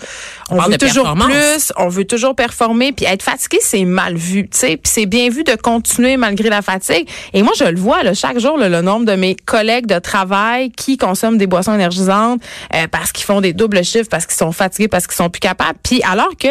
on, 0.50 0.56
parle 0.56 0.72
veut 0.72 0.78
toujours 0.78 1.14
plus, 1.14 1.72
on 1.76 1.88
veut 1.90 2.04
toujours 2.04 2.34
performer 2.34 2.92
puis 2.92 3.04
être 3.06 3.22
fatigué, 3.22 3.58
c'est 3.60 3.84
mal 3.84 4.16
vu, 4.16 4.48
tu 4.48 4.58
sais, 4.58 4.76
puis 4.76 4.90
c'est 4.90 5.06
bien 5.06 5.28
vu 5.28 5.44
de 5.44 5.54
continuer 5.54 6.16
malgré 6.16 6.48
la 6.48 6.62
fatigue. 6.62 7.08
Et 7.34 7.42
moi 7.42 7.52
je 7.56 7.64
le 7.64 7.78
vois 7.78 8.02
là, 8.02 8.14
chaque 8.14 8.38
jour 8.38 8.56
le 8.56 8.68
nombre 8.80 9.04
de 9.04 9.14
mes 9.14 9.34
collègues 9.34 9.86
de 9.86 9.98
travail 9.98 10.70
qui 10.70 10.96
consomment 10.96 11.38
des 11.38 11.46
boissons 11.46 11.74
énergisantes 11.74 12.40
euh, 12.74 12.86
parce 12.90 13.12
qu'ils 13.12 13.24
font 13.24 13.40
des 13.40 13.52
doubles 13.52 13.84
chiffres 13.84 14.08
parce 14.10 14.26
qu'ils 14.26 14.36
sont 14.36 14.52
fatigués 14.52 14.88
parce 14.88 15.06
qu'ils 15.06 15.16
sont 15.16 15.30
plus 15.30 15.40
capables. 15.40 15.78
Puis 15.82 16.02
alors 16.02 16.36
que 16.38 16.48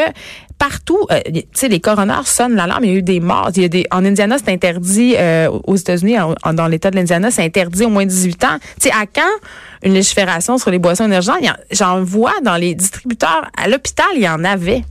partout, 0.60 1.00
euh, 1.10 1.20
tu 1.25 1.42
sais, 1.54 1.68
les 1.70 1.80
coroners 1.80 2.25
sonnent 2.28 2.56
l'alarme. 2.56 2.84
Il 2.84 2.92
y 2.92 2.94
a 2.94 2.98
eu 2.98 3.01
des 3.01 3.20
morts. 3.20 3.50
Il 3.56 3.62
y 3.63 3.66
a 3.66 3.70
des, 3.70 3.88
en 3.89 4.06
Indiana, 4.06 4.38
c'est 4.38 4.51
interdit. 4.51 5.16
euh, 5.18 5.50
aux 5.66 5.75
États-Unis, 5.75 6.18
dans 6.54 6.68
l'État 6.68 6.92
de 6.92 6.98
l'Indiana, 6.98 7.32
c'est 7.32 7.44
interdit 7.44 7.86
au 7.86 7.89
moins 7.89 8.06
18 8.06 8.44
ans. 8.44 8.58
Tu 8.80 8.89
sais, 8.89 8.92
à 8.92 9.06
quand 9.08 9.22
une 9.82 9.94
légifération 9.94 10.58
sur 10.58 10.70
les 10.70 10.78
boissons 10.78 11.06
énergisantes? 11.06 11.39
J'en 11.72 12.04
vois 12.04 12.34
dans 12.44 12.58
les 12.58 12.75
distributeurs. 12.75 13.50
À 13.58 13.68
l'hôpital, 13.68 14.06
il 14.16 14.22
y 14.22 14.30
en 14.30 14.44
avait. 14.44 14.84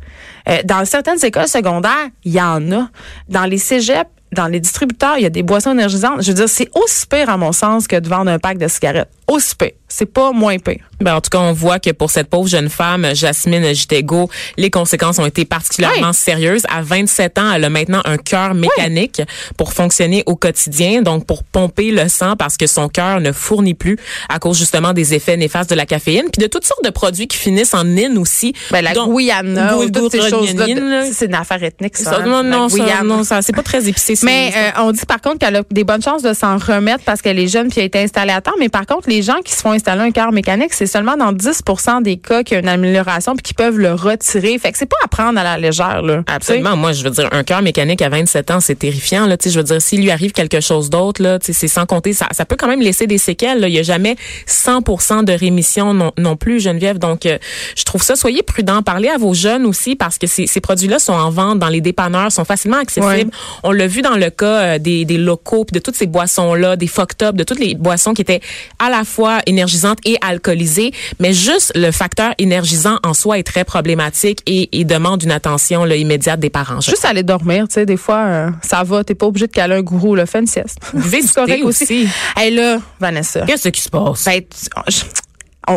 Euh, 0.48 0.58
dans 0.64 0.84
certaines 0.84 1.22
écoles 1.24 1.48
secondaires, 1.48 2.08
il 2.24 2.32
y 2.32 2.40
en 2.40 2.72
a. 2.72 2.88
Dans 3.28 3.44
les 3.44 3.58
cégeps, 3.58 4.10
dans 4.32 4.46
les 4.46 4.60
distributeurs, 4.60 5.16
il 5.18 5.22
y 5.22 5.26
a 5.26 5.30
des 5.30 5.42
boissons 5.42 5.72
énergisantes. 5.72 6.22
Je 6.22 6.28
veux 6.28 6.34
dire, 6.34 6.48
c'est 6.48 6.70
aussi 6.74 7.06
pire, 7.06 7.28
à 7.28 7.36
mon 7.36 7.52
sens, 7.52 7.86
que 7.86 7.96
de 7.96 8.08
vendre 8.08 8.30
un 8.30 8.38
pack 8.38 8.58
de 8.58 8.68
cigarettes. 8.68 9.10
Aussi 9.28 9.54
pire. 9.54 9.72
C'est 9.90 10.06
pas 10.06 10.32
moins 10.32 10.58
pire. 10.58 10.80
Ben, 11.00 11.14
en 11.14 11.20
tout 11.20 11.30
cas, 11.30 11.38
on 11.38 11.52
voit 11.52 11.78
que 11.78 11.90
pour 11.90 12.10
cette 12.10 12.28
pauvre 12.28 12.48
jeune 12.48 12.68
femme, 12.68 13.06
Jasmine 13.14 13.72
Gitego, 13.74 14.28
les 14.58 14.70
conséquences 14.70 15.18
ont 15.18 15.24
été 15.26 15.44
particulièrement 15.46 16.08
Oui. 16.08 16.14
sérieuses. 16.14 16.62
À 16.68 16.82
27 16.82 17.38
ans, 17.38 17.52
elle 17.52 17.64
a 17.64 17.70
maintenant 17.70 18.00
un 18.04 18.16
cœur 18.18 18.54
mécanique 18.54 19.22
pour 19.56 19.72
fonctionner 19.72 20.22
au 20.26 20.36
quotidien, 20.36 21.00
donc 21.02 21.26
pour 21.26 21.42
pomper 21.42 21.90
le 21.90 22.08
sang 22.08 22.36
parce 22.36 22.56
que 22.56 22.66
son 22.66 22.88
cœur 22.88 23.20
ne 23.20 23.32
fournit 23.32 23.74
plus 23.74 23.96
à 24.28 24.38
cause 24.38 24.58
justement 24.58 24.92
des 24.92 25.14
effets 25.14 25.36
néfastes 25.38 25.70
de 25.70 25.74
la 25.74 25.86
caféine, 25.86 26.26
puis 26.32 26.42
de 26.42 26.48
toutes 26.48 26.64
sortes 26.66 26.84
de 26.84 26.90
produits 26.90 27.28
qui 27.28 27.38
finissent 27.38 27.74
en 27.74 27.86
in 27.96 28.16
aussi. 28.16 28.52
Ben, 28.70 28.82
la 28.82 28.92
Donc, 28.92 29.14
Guyana, 29.14 29.76
ou 29.78 29.88
toutes 29.90 30.12
ces 30.12 30.28
choses-là. 30.28 30.66
De- 30.66 31.12
C'est 31.12 31.26
une 31.26 31.34
affaire 31.34 31.62
ethnique, 31.62 31.96
ça. 31.96 32.10
Ça, 32.10 32.16
hein, 32.20 32.26
non, 32.26 32.42
non, 32.42 32.68
ça, 32.68 33.02
non, 33.04 33.24
ça, 33.24 33.40
c'est 33.42 33.54
pas 33.54 33.62
très 33.62 33.88
épicé. 33.88 34.14
Mais 34.22 34.52
euh, 34.56 34.80
on 34.82 34.92
dit 34.92 35.06
par 35.06 35.20
contre 35.20 35.38
qu'elle 35.38 35.56
a 35.56 35.62
des 35.70 35.84
bonnes 35.84 36.02
chances 36.02 36.22
de 36.22 36.32
s'en 36.34 36.58
remettre 36.58 37.04
parce 37.04 37.22
qu'elle 37.22 37.38
est 37.38 37.48
jeune 37.48 37.68
puis 37.68 37.78
elle 37.78 37.84
a 37.84 37.86
été 37.86 38.00
installée 38.00 38.32
à 38.32 38.40
temps. 38.40 38.52
Mais 38.58 38.68
par 38.68 38.84
contre, 38.86 39.08
les 39.08 39.17
gens 39.22 39.40
qui 39.44 39.52
se 39.52 39.60
font 39.60 39.72
installer 39.72 40.02
un 40.02 40.10
cœur 40.10 40.32
mécanique, 40.32 40.72
c'est 40.72 40.86
seulement 40.86 41.16
dans 41.16 41.32
10 41.32 41.62
des 42.02 42.16
cas 42.16 42.42
qu'il 42.42 42.54
y 42.54 42.56
a 42.56 42.60
une 42.60 42.68
amélioration 42.68 43.34
puis 43.34 43.42
qu'ils 43.42 43.56
peuvent 43.56 43.78
le 43.78 43.94
retirer. 43.94 44.58
Fait 44.58 44.72
que 44.72 44.78
c'est 44.78 44.86
pas 44.86 44.96
à 45.04 45.08
prendre 45.08 45.38
à 45.38 45.44
la 45.44 45.58
légère. 45.58 46.02
Là, 46.02 46.22
Absolument. 46.26 46.76
Moi, 46.76 46.92
je 46.92 47.02
veux 47.02 47.10
dire, 47.10 47.28
un 47.32 47.44
cœur 47.44 47.62
mécanique 47.62 48.02
à 48.02 48.08
27 48.08 48.50
ans, 48.50 48.60
c'est 48.60 48.78
terrifiant. 48.78 49.26
Là, 49.26 49.36
tu 49.36 49.44
sais, 49.44 49.54
je 49.54 49.58
veux 49.58 49.64
dire, 49.64 49.80
s'il 49.80 50.02
lui 50.02 50.10
arrive 50.10 50.32
quelque 50.32 50.60
chose 50.60 50.90
d'autre, 50.90 51.22
là, 51.22 51.38
c'est 51.40 51.68
sans 51.68 51.86
compter, 51.86 52.12
ça, 52.12 52.26
ça 52.32 52.44
peut 52.44 52.56
quand 52.56 52.68
même 52.68 52.80
laisser 52.80 53.06
des 53.06 53.18
séquelles. 53.18 53.60
Là. 53.60 53.68
Il 53.68 53.72
n'y 53.72 53.78
a 53.78 53.82
jamais 53.82 54.16
100% 54.46 55.24
de 55.24 55.32
rémission 55.32 55.94
non, 55.94 56.12
non 56.18 56.36
plus, 56.36 56.60
Geneviève. 56.60 56.98
Donc, 56.98 57.26
euh, 57.26 57.38
je 57.76 57.84
trouve 57.84 58.02
ça. 58.02 58.16
Soyez 58.16 58.42
prudents. 58.42 58.82
Parlez 58.82 59.08
à 59.08 59.18
vos 59.18 59.34
jeunes 59.34 59.66
aussi 59.66 59.96
parce 59.96 60.18
que 60.18 60.26
ces, 60.26 60.46
ces 60.46 60.60
produits-là 60.60 60.98
sont 60.98 61.12
en 61.12 61.30
vente 61.30 61.58
dans 61.58 61.68
les 61.68 61.80
dépanneurs, 61.80 62.32
sont 62.32 62.44
facilement 62.44 62.78
accessibles. 62.78 63.08
Ouais. 63.08 63.26
On 63.62 63.72
l'a 63.72 63.86
vu 63.86 64.02
dans 64.02 64.16
le 64.16 64.30
cas 64.30 64.46
euh, 64.46 64.78
des, 64.78 65.04
des 65.04 65.18
locaux, 65.18 65.64
puis 65.64 65.74
de 65.74 65.80
toutes 65.80 65.96
ces 65.96 66.06
boissons-là, 66.06 66.76
des 66.76 66.86
fucked 66.86 67.22
up, 67.22 67.36
de 67.36 67.44
toutes 67.44 67.58
les 67.58 67.74
boissons 67.74 68.14
qui 68.14 68.22
étaient 68.22 68.40
à 68.78 68.90
la 68.90 69.04
fois 69.08 69.40
énergisantes 69.46 69.98
et 70.04 70.16
alcoolisées. 70.20 70.92
Mais 71.18 71.32
juste 71.32 71.72
le 71.74 71.90
facteur 71.90 72.32
énergisant 72.38 72.98
en 73.04 73.14
soi 73.14 73.38
est 73.38 73.42
très 73.42 73.64
problématique 73.64 74.40
et, 74.46 74.68
et 74.78 74.84
demande 74.84 75.22
une 75.22 75.32
attention 75.32 75.84
là, 75.84 75.96
immédiate 75.96 76.38
des 76.38 76.50
parents. 76.50 76.80
Juste 76.80 77.04
aller 77.04 77.22
dormir, 77.22 77.66
tu 77.68 77.74
sais, 77.74 77.86
des 77.86 77.96
fois, 77.96 78.18
euh, 78.26 78.50
ça 78.62 78.84
va. 78.84 79.02
T'es 79.02 79.14
pas 79.14 79.26
obligé 79.26 79.46
de 79.46 79.52
caler 79.52 79.74
un 79.74 79.82
gourou, 79.82 80.14
là. 80.14 80.26
Fais 80.26 80.38
une 80.40 80.46
sieste. 80.46 80.78
C'est 80.92 81.34
correct 81.34 81.50
douter 81.58 81.62
aussi. 81.62 82.08
Hey 82.36 82.54
là, 82.54 82.78
Vanessa. 83.00 83.40
Qu'est-ce 83.46 83.68
qui 83.70 83.80
se 83.80 83.88
passe? 83.88 84.24
Ben, 84.24 84.40
tu- 84.42 85.04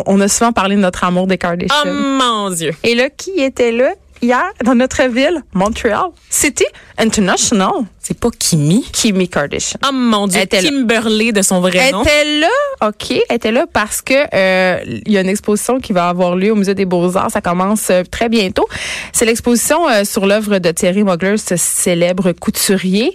on 0.06 0.20
a 0.20 0.28
souvent 0.28 0.52
parlé 0.52 0.76
de 0.76 0.80
notre 0.80 1.04
amour 1.04 1.26
des 1.26 1.36
Kardashians. 1.36 1.74
Oh 1.84 1.88
mon 1.88 2.50
Dieu. 2.50 2.72
Et 2.82 2.94
là, 2.94 3.10
qui 3.10 3.32
était 3.40 3.72
là? 3.72 3.92
Hier 4.22 4.44
dans 4.64 4.74
notre 4.74 5.02
ville, 5.08 5.42
Montréal? 5.52 6.06
C'était 6.30 6.66
International. 6.98 7.72
C'est 8.00 8.18
pas 8.18 8.30
Kimi. 8.36 8.84
Kimi 8.92 9.28
Kardashian. 9.28 9.78
Oh 9.86 9.92
mon 9.92 10.26
Dieu. 10.26 10.38
Elle 10.38 10.44
était 10.44 10.62
là. 10.62 10.68
Kimberly 10.70 11.32
de 11.32 11.42
son 11.42 11.60
vrai 11.60 11.78
Elle 11.78 11.92
nom. 11.92 12.02
était 12.02 12.38
là, 12.40 12.48
OK, 12.88 13.10
elle 13.28 13.36
était 13.36 13.52
là 13.52 13.66
parce 13.72 14.02
que 14.02 14.14
euh, 14.34 14.80
il 15.06 15.12
y 15.12 15.18
a 15.18 15.20
une 15.20 15.28
exposition 15.28 15.80
qui 15.80 15.92
va 15.92 16.08
avoir 16.08 16.36
lieu 16.36 16.52
au 16.52 16.56
Musée 16.56 16.74
des 16.74 16.84
Beaux-Arts. 16.84 17.30
Ça 17.30 17.40
commence 17.40 17.90
euh, 17.90 18.02
très 18.10 18.28
bientôt. 18.28 18.66
C'est 19.12 19.24
l'exposition 19.24 19.88
euh, 19.88 20.04
sur 20.04 20.26
l'œuvre 20.26 20.58
de 20.58 20.70
Thierry 20.70 21.04
Mugler, 21.04 21.36
ce 21.36 21.56
célèbre 21.56 22.32
couturier. 22.32 23.14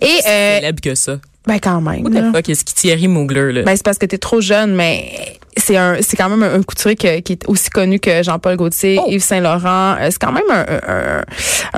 Et 0.00 0.06
euh, 0.26 0.56
célèbre 0.58 0.80
que 0.80 0.94
ça. 0.94 1.18
ben 1.46 1.58
quand 1.60 1.80
même. 1.80 2.02
What 2.04 2.10
the 2.10 2.32
fuck, 2.34 2.48
est-ce 2.48 2.64
qui 2.64 2.74
Thierry 2.74 3.08
Mugler, 3.08 3.52
là? 3.52 3.62
Ben 3.62 3.76
c'est 3.76 3.84
parce 3.84 3.98
que 3.98 4.06
t'es 4.06 4.18
trop 4.18 4.40
jeune, 4.40 4.74
mais 4.74 5.38
c'est 5.56 5.76
un, 5.76 5.96
c'est 6.00 6.16
quand 6.16 6.28
même 6.28 6.42
un, 6.42 6.54
un 6.54 6.62
couturier 6.62 6.96
que- 6.96 7.20
qui 7.20 7.32
est 7.34 7.48
aussi 7.48 7.70
connu 7.70 8.00
que 8.00 8.22
Jean-Paul 8.22 8.56
Gaultier, 8.56 8.98
Oh. 9.00 9.06
Yves 9.10 9.22
Saint 9.22 9.40
Laurent. 9.40 9.96
Euh, 10.00 10.08
C'est 10.10 10.18
quand 10.20 10.32
même 10.32 10.44
un, 10.50 10.64
un, 10.88 11.22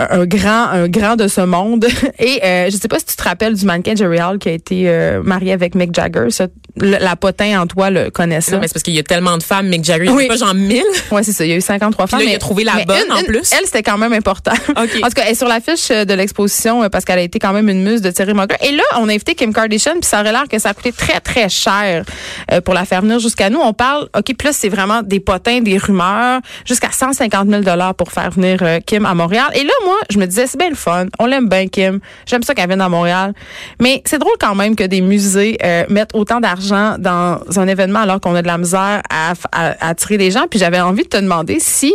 un- 0.03 0.21
un 0.21 0.27
grand, 0.27 0.69
un 0.71 0.89
grand 0.89 1.17
de 1.17 1.29
ce 1.29 1.41
monde. 1.41 1.87
Et 2.19 2.41
euh, 2.45 2.71
je 2.71 2.77
sais 2.77 2.89
pas 2.89 2.99
si 2.99 3.07
tu 3.07 3.17
te 3.17 3.23
rappelles 3.23 3.55
du 3.55 3.65
mannequin 3.65 3.95
Jerry 3.95 4.21
Hall 4.21 4.39
qui 4.39 4.49
a 4.49 4.53
été 4.53 4.89
euh, 4.89 5.23
marié 5.23 5.53
avec 5.53 5.75
Mick 5.75 5.95
Jagger. 5.95 6.31
Ça, 6.31 6.49
le- 6.81 6.99
la 7.01 7.17
potin 7.17 7.61
en 7.63 7.67
toi 7.67 7.91
le 7.91 8.11
ça. 8.41 8.53
non, 8.53 8.59
mais 8.61 8.69
c'est 8.69 8.75
parce 8.75 8.83
qu'il 8.83 8.95
y 8.95 8.99
a 8.99 9.03
tellement 9.03 9.37
de 9.39 9.43
femmes, 9.43 9.69
Mick 9.69 9.85
Jagger, 9.85 10.05
il 10.07 10.11
y 10.11 10.15
Oui. 10.15 10.29
pas 10.29 10.37
genre 10.37 10.55
1000. 10.55 10.83
Ouais, 11.11 11.23
c'est 11.23 11.33
ça. 11.33 11.45
Il 11.45 11.51
y 11.51 11.53
a 11.53 11.57
eu 11.57 11.61
53 11.61 12.07
femmes. 12.07 12.21
là, 12.21 12.25
il 12.25 12.29
a 12.29 12.33
mais- 12.33 12.39
trouvé 12.39 12.65
la 12.65 12.75
mais 12.75 12.85
bonne, 12.85 12.97
une- 13.07 13.13
en 13.13 13.19
une- 13.19 13.27
plus. 13.27 13.51
Elle, 13.53 13.65
c'était 13.65 13.83
quand 13.83 13.99
même 13.99 14.13
important. 14.13 14.53
OK. 14.71 14.77
En 14.77 15.07
tout 15.07 15.13
cas, 15.15 15.23
elle 15.25 15.33
est 15.33 15.35
sur 15.35 15.49
l'affiche 15.49 15.91
euh, 15.91 16.05
de 16.05 16.15
l'exposition 16.15 16.83
euh, 16.83 16.89
parce 16.89 17.05
qu'elle 17.05 17.19
a 17.19 17.23
été 17.23 17.39
quand 17.39 17.53
même 17.53 17.69
une 17.69 17.83
muse 17.83 18.03
de 18.03 18.11
Thierry 18.11 18.35
Mugler. 18.35 18.57
Et 18.63 18.73
là, 18.73 18.83
on 18.99 19.09
a 19.09 19.13
invité 19.13 19.35
Kim 19.35 19.53
Kardashian, 19.53 19.93
puis 20.01 20.05
ça 20.05 20.21
aurait 20.21 20.33
l'air 20.33 20.45
que 20.51 20.59
ça 20.59 20.71
a 20.71 20.75
coûté 20.75 20.93
très, 20.93 21.21
très 21.21 21.49
cher 21.49 22.05
euh, 22.53 22.61
pour 22.61 22.75
la 22.75 22.85
faire 22.85 23.03
venir 23.03 23.19
jusqu'à 23.21 23.49
nous. 23.51 23.61
On 23.61 23.73
parle, 23.73 24.09
OK, 24.17 24.33
là, 24.45 24.51
c'est 24.53 24.69
vraiment 24.69 25.03
des 25.03 25.21
potins, 25.21 25.61
des 25.61 25.79
rumeurs, 25.79 26.41
jusqu'à 26.65 26.91
150 26.91 27.49
000 27.49 27.63
pour 27.97 28.13
faire 28.13 28.31
venir 28.31 28.59
Kim 28.87 29.07
à 29.07 29.15
Montréal. 29.15 29.47
Et 29.55 29.63
là, 29.65 29.73
moi, 29.85 29.97
je 30.11 30.19
me 30.19 30.27
disais, 30.27 30.47
c'est 30.47 30.59
bien 30.59 30.69
le 30.71 30.75
fun. 30.77 31.07
On 31.19 31.27
l'aime 31.27 31.49
bien, 31.49 31.67
Kim. 31.69 32.01
J'aime 32.27 32.43
ça 32.43 32.55
qu'elle 32.55 32.67
vienne 32.69 32.81
à 32.81 32.89
Montréal. 32.89 33.33
Mais 33.81 34.03
c'est 34.05 34.19
drôle 34.19 34.37
quand 34.41 34.55
même 34.55 34.77
que 34.77 34.85
des 34.85 35.01
musées 35.01 35.57
euh, 35.65 35.85
mettent 35.89 36.11
autant 36.15 36.41
d'argent 36.41 36.66
dans 36.71 37.41
un 37.57 37.67
événement 37.69 38.01
alors 38.01 38.21
qu'on 38.21 38.35
a 38.35 38.43
de 38.43 38.47
la 38.47 38.59
misère 38.59 39.03
à, 39.11 39.33
à, 39.33 39.35
à 39.53 39.89
attirer 39.89 40.19
des 40.19 40.31
gens. 40.31 40.47
Puis 40.51 40.59
j'avais 40.59 40.81
envie 40.81 41.05
de 41.05 41.09
te 41.09 41.17
demander 41.17 41.59
si... 41.61 41.95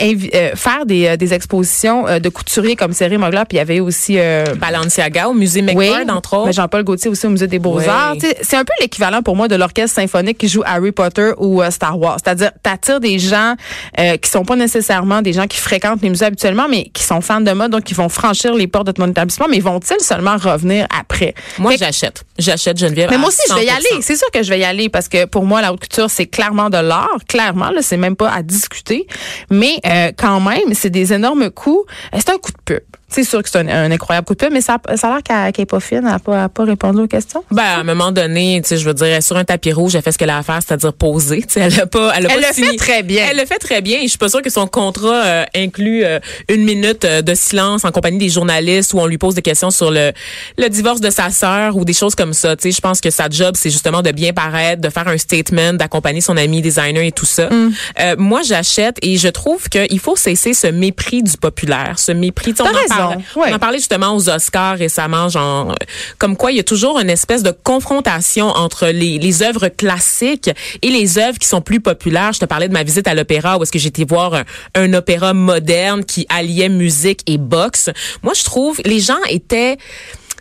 invi- 0.00 0.30
euh, 0.34 0.52
faire 0.54 0.86
des, 0.86 1.08
euh, 1.08 1.16
des 1.18 1.34
expositions 1.34 2.08
euh, 2.08 2.18
de 2.20 2.30
couturiers 2.30 2.74
comme 2.74 2.94
Céry 2.94 3.18
Mogler, 3.18 3.42
puis 3.46 3.56
il 3.56 3.58
y 3.58 3.60
avait 3.60 3.80
aussi 3.80 4.16
Balenciaga 4.58 5.28
au 5.28 5.34
musée 5.34 5.60
McBurn, 5.60 6.10
entre 6.10 6.38
autres. 6.38 6.52
Jean-Paul 6.52 6.84
Gaultier 6.84 7.10
aussi 7.10 7.26
au 7.26 7.28
musée 7.30 7.46
des 7.46 7.58
Beaux-Arts. 7.58 8.14
Oui. 8.22 8.32
C'est 8.40 8.56
un 8.56 8.64
peu 8.64 8.72
l'équivalent 8.80 9.22
pour 9.22 9.36
moi 9.36 9.46
de 9.46 9.56
l'orchestre 9.56 9.96
symphonique 9.96 10.38
qui 10.38 10.48
joue 10.48 10.62
Harry 10.64 10.92
Potter 10.92 11.32
ou 11.36 11.62
Star 11.70 11.98
Wars. 11.98 12.16
C'est-à-dire, 12.24 12.50
t'attires 12.62 13.00
des 13.00 13.18
gens 13.18 13.56
qui 13.96 14.30
sont 14.30 14.46
pas 14.46 14.56
nécessairement 14.56 15.20
des 15.20 15.34
gens 15.34 15.46
qui 15.46 15.58
fréquentent 15.58 16.00
les 16.00 16.08
musées 16.08 16.24
habituellement, 16.24 16.66
mais 16.66 16.84
qui 16.94 17.02
sont 17.02 17.20
fans 17.20 17.42
de 17.42 17.52
mode, 17.52 17.72
donc 17.72 17.84
qui 17.84 17.92
vont 17.92 18.08
franchir 18.08 18.54
les 18.54 18.68
portes 18.68 18.86
de 18.86 18.92
ton 18.92 19.06
établissement, 19.06 19.48
mais 19.50 19.60
vont-ils 19.60 20.02
seulement 20.02 20.38
revenir 20.38 20.86
après? 20.98 21.34
Moi, 21.58 21.76
j'achète. 21.76 22.24
J'achète 22.40 22.78
Geneviève. 22.78 23.08
mais 23.10 23.18
moi 23.18 23.28
aussi, 23.28 23.40
je 23.48 23.54
vais 23.54 23.64
y 23.64 23.68
100%. 23.68 23.72
aller. 23.76 24.02
C'est 24.02 24.16
sûr 24.16 24.30
que 24.32 24.42
je 24.42 24.50
vais 24.50 24.58
y 24.60 24.64
aller 24.64 24.88
parce 24.88 25.08
que 25.08 25.24
pour 25.26 25.44
moi, 25.44 25.60
la 25.60 25.72
haute 25.72 25.80
couture, 25.80 26.10
c'est 26.10 26.26
clairement 26.26 26.70
de 26.70 26.78
l'art. 26.78 27.08
Clairement, 27.28 27.70
là, 27.70 27.82
c'est 27.82 27.96
même 27.96 28.16
pas 28.16 28.30
à 28.30 28.42
discuter. 28.42 29.06
Mais 29.50 29.74
euh, 29.86 30.12
quand 30.16 30.40
même, 30.40 30.72
c'est 30.74 30.90
des 30.90 31.12
énormes 31.12 31.50
coûts. 31.50 31.84
Euh, 32.14 32.18
C'est 32.18 32.30
un 32.30 32.38
coup 32.38 32.52
de 32.52 32.58
pub. 32.64 32.80
C'est 33.10 33.24
sûr 33.24 33.42
que 33.42 33.48
c'est 33.50 33.58
un, 33.58 33.68
un 33.68 33.90
incroyable 33.90 34.24
coup 34.26 34.34
de 34.34 34.38
pub, 34.38 34.52
mais 34.52 34.60
ça, 34.60 34.78
ça 34.96 35.08
a 35.08 35.10
l'air 35.14 35.22
qu'elle 35.22 35.52
qu'elle 35.52 35.62
est 35.64 35.66
pas 35.66 35.80
fine. 35.80 35.98
Elle 35.98 36.04
n'a 36.04 36.18
pas, 36.18 36.48
pas 36.48 36.64
répondu 36.64 37.00
aux 37.02 37.06
questions. 37.06 37.44
Ben, 37.50 37.62
à 37.62 37.78
un 37.80 37.84
moment 37.84 38.12
donné, 38.12 38.60
tu 38.62 38.68
sais, 38.68 38.76
je 38.76 38.84
veux 38.86 38.94
dire, 38.94 39.22
sur 39.22 39.36
un 39.36 39.44
tapis 39.44 39.72
rouge, 39.72 39.94
elle 39.94 40.02
fait 40.02 40.12
ce 40.12 40.18
qu'elle 40.18 40.30
a 40.30 40.38
à 40.38 40.42
faire, 40.42 40.60
c'est-à-dire 40.66 40.92
poser. 40.92 41.42
Tu 41.42 41.54
sais, 41.54 41.60
elle 41.60 41.80
a 41.80 41.86
pas, 41.86 42.12
elle 42.16 42.26
a 42.26 42.34
Elle 42.34 42.40
pas 42.40 42.48
le 42.48 42.54
signé- 42.54 42.70
fait 42.70 42.76
très 42.76 43.02
bien. 43.02 43.26
Elle 43.30 43.36
le 43.38 43.46
fait 43.46 43.58
très 43.58 43.80
bien. 43.80 43.98
Et 43.98 44.04
je 44.04 44.08
suis 44.08 44.18
pas 44.18 44.28
sûre 44.28 44.42
que 44.42 44.50
son 44.50 44.66
contrat 44.66 45.24
euh, 45.24 45.44
inclut 45.54 46.04
euh, 46.04 46.18
une 46.48 46.64
minute 46.64 47.04
euh, 47.04 47.22
de 47.22 47.34
silence 47.34 47.84
en 47.84 47.90
compagnie 47.90 48.18
des 48.18 48.28
journalistes 48.28 48.94
où 48.94 48.98
on 49.00 49.06
lui 49.06 49.18
pose 49.18 49.34
des 49.34 49.42
questions 49.42 49.70
sur 49.70 49.90
le 49.90 50.12
le 50.58 50.68
divorce 50.68 51.00
de 51.00 51.10
sa 51.10 51.30
sœur 51.30 51.76
ou 51.76 51.84
des 51.84 51.92
choses 51.92 52.14
comme 52.14 52.32
ça. 52.32 52.56
Tu 52.56 52.70
sais, 52.70 52.76
je 52.76 52.80
pense 52.80 53.00
que 53.00 53.10
sa 53.10 53.28
job, 53.28 53.54
c'est 53.56 53.70
justement 53.70 54.02
de 54.02 54.10
bien 54.12 54.32
paraître, 54.32 54.80
de 54.80 54.88
faire 54.88 55.08
un 55.08 55.18
statement, 55.18 55.72
d'accompagner 55.74 56.20
son 56.20 56.36
ami 56.36 56.62
designer 56.62 57.02
et 57.04 57.12
tout 57.12 57.26
ça. 57.26 57.48
Mm. 57.50 57.72
Euh, 58.00 58.14
moi, 58.18 58.40
j'achète 58.44 58.96
et 59.02 59.16
je 59.16 59.28
trouve 59.28 59.68
qu'il 59.68 59.98
faut 60.00 60.16
cesser 60.16 60.54
ce 60.54 60.66
mépris 60.68 61.22
du 61.22 61.36
populaire, 61.36 61.98
ce 61.98 62.12
mépris. 62.12 62.52
Tu 62.54 62.62
sais, 62.62 62.62
on 62.62 62.66
en 62.66 62.88
ouais. 63.08 63.50
on 63.50 63.54
en 63.54 63.58
parlait 63.58 63.78
justement 63.78 64.14
aux 64.14 64.28
Oscars 64.28 64.76
récemment, 64.76 65.28
genre, 65.28 65.74
comme 66.18 66.36
quoi 66.36 66.52
il 66.52 66.56
y 66.56 66.60
a 66.60 66.64
toujours 66.64 66.98
une 66.98 67.10
espèce 67.10 67.42
de 67.42 67.50
confrontation 67.50 68.46
entre 68.46 68.86
les, 68.86 69.18
les 69.18 69.42
œuvres 69.42 69.68
classiques 69.68 70.50
et 70.82 70.90
les 70.90 71.18
œuvres 71.18 71.38
qui 71.38 71.48
sont 71.48 71.60
plus 71.60 71.80
populaires. 71.80 72.32
Je 72.32 72.40
te 72.40 72.44
parlais 72.44 72.68
de 72.68 72.72
ma 72.72 72.82
visite 72.82 73.06
à 73.08 73.14
l'opéra 73.14 73.58
où 73.58 73.62
est-ce 73.62 73.72
que 73.72 73.78
j'étais 73.78 74.04
voir 74.04 74.34
un, 74.34 74.44
un 74.74 74.92
opéra 74.94 75.34
moderne 75.34 76.04
qui 76.04 76.26
alliait 76.28 76.68
musique 76.68 77.22
et 77.26 77.38
boxe. 77.38 77.90
Moi, 78.22 78.34
je 78.34 78.44
trouve 78.44 78.80
les 78.84 79.00
gens 79.00 79.18
étaient 79.28 79.76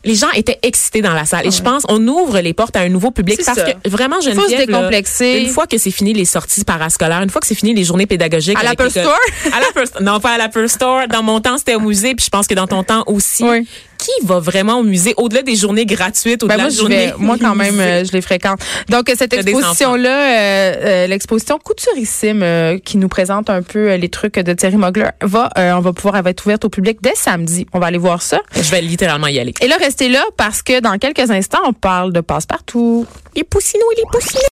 les 0.05 0.15
gens 0.15 0.29
étaient 0.31 0.59
excités 0.63 1.01
dans 1.01 1.13
la 1.13 1.25
salle 1.25 1.45
et 1.47 1.51
je 1.51 1.61
pense 1.61 1.83
on 1.89 2.05
ouvre 2.07 2.39
les 2.39 2.53
portes 2.53 2.75
à 2.75 2.81
un 2.81 2.89
nouveau 2.89 3.11
public 3.11 3.39
parce 3.45 3.57
ça. 3.59 3.73
que 3.73 3.89
vraiment 3.89 4.21
se 4.21 4.29
Geneviève, 4.29 4.59
là, 4.69 4.77
décomplexer. 4.79 5.41
une 5.43 5.49
fois 5.49 5.67
que 5.67 5.77
c'est 5.77 5.91
fini 5.91 6.13
les 6.13 6.25
sorties 6.25 6.63
parascolaires 6.63 7.21
une 7.21 7.29
fois 7.29 7.41
que 7.41 7.47
c'est 7.47 7.55
fini 7.55 7.73
les 7.73 7.83
journées 7.83 8.05
pédagogiques 8.05 8.57
À 8.57 8.69
l'école- 8.69 8.89
Store? 8.91 9.17
à 9.53 9.59
l'Apple 9.59 9.87
Store 9.87 10.01
non 10.01 10.19
pas 10.19 10.31
à 10.31 10.37
l'Apple 10.37 10.69
Store 10.69 11.07
dans 11.07 11.23
mon 11.23 11.39
temps 11.41 11.57
c'était 11.57 11.75
au 11.75 11.79
musée 11.81 12.15
puis 12.15 12.25
je 12.25 12.29
pense 12.29 12.47
que 12.47 12.53
dans 12.53 12.67
ton 12.67 12.83
temps 12.83 13.03
aussi 13.07 13.43
Oui. 13.43 13.67
Qui 14.09 14.25
va 14.25 14.39
vraiment 14.39 14.79
au 14.79 14.83
musée 14.83 15.13
au-delà 15.17 15.41
des 15.41 15.55
journées 15.55 15.85
gratuites 15.85 16.43
au-delà 16.43 16.57
Ben 16.57 16.63
moi, 16.63 16.69
de 16.69 16.75
je 16.75 16.79
journée 16.79 17.07
vais, 17.07 17.13
moi 17.17 17.37
quand 17.39 17.55
même, 17.55 17.79
euh, 17.79 18.03
je 18.03 18.11
les 18.11 18.21
fréquente. 18.21 18.59
Donc 18.89 19.09
euh, 19.09 19.13
cette 19.17 19.31
des 19.31 19.37
exposition-là, 19.37 20.09
euh, 20.09 20.75
euh, 20.83 21.07
l'exposition 21.07 21.59
Couturissime, 21.59 22.79
qui 22.83 22.97
nous 22.97 23.09
présente 23.09 23.49
un 23.49 23.61
peu 23.61 23.95
les 23.95 24.09
trucs 24.09 24.39
de 24.39 24.53
Thierry 24.53 24.77
Mugler, 24.77 25.09
va, 25.21 25.49
on 25.55 25.79
va 25.79 25.93
pouvoir 25.93 26.17
elle 26.17 26.23
va 26.23 26.29
être 26.31 26.45
ouverte 26.45 26.65
au 26.65 26.69
public 26.69 26.99
dès 27.01 27.15
samedi. 27.15 27.65
On 27.73 27.79
va 27.79 27.87
aller 27.87 27.97
voir 27.97 28.21
ça. 28.21 28.39
je 28.55 28.71
vais 28.71 28.81
littéralement 28.81 29.27
y 29.27 29.39
aller 29.39 29.53
Et 29.61 29.67
là, 29.67 29.75
restez 29.77 30.09
là 30.09 30.23
parce 30.37 30.61
que 30.61 30.79
dans 30.79 30.97
quelques 30.97 31.29
instants, 31.31 31.59
on 31.65 31.73
parle 31.73 32.13
de 32.13 32.21
passe-partout. 32.21 33.05
les 33.35 33.43
poussinots 33.43 33.85
et 33.93 34.01
les 34.01 34.05
poussinots 34.11 34.41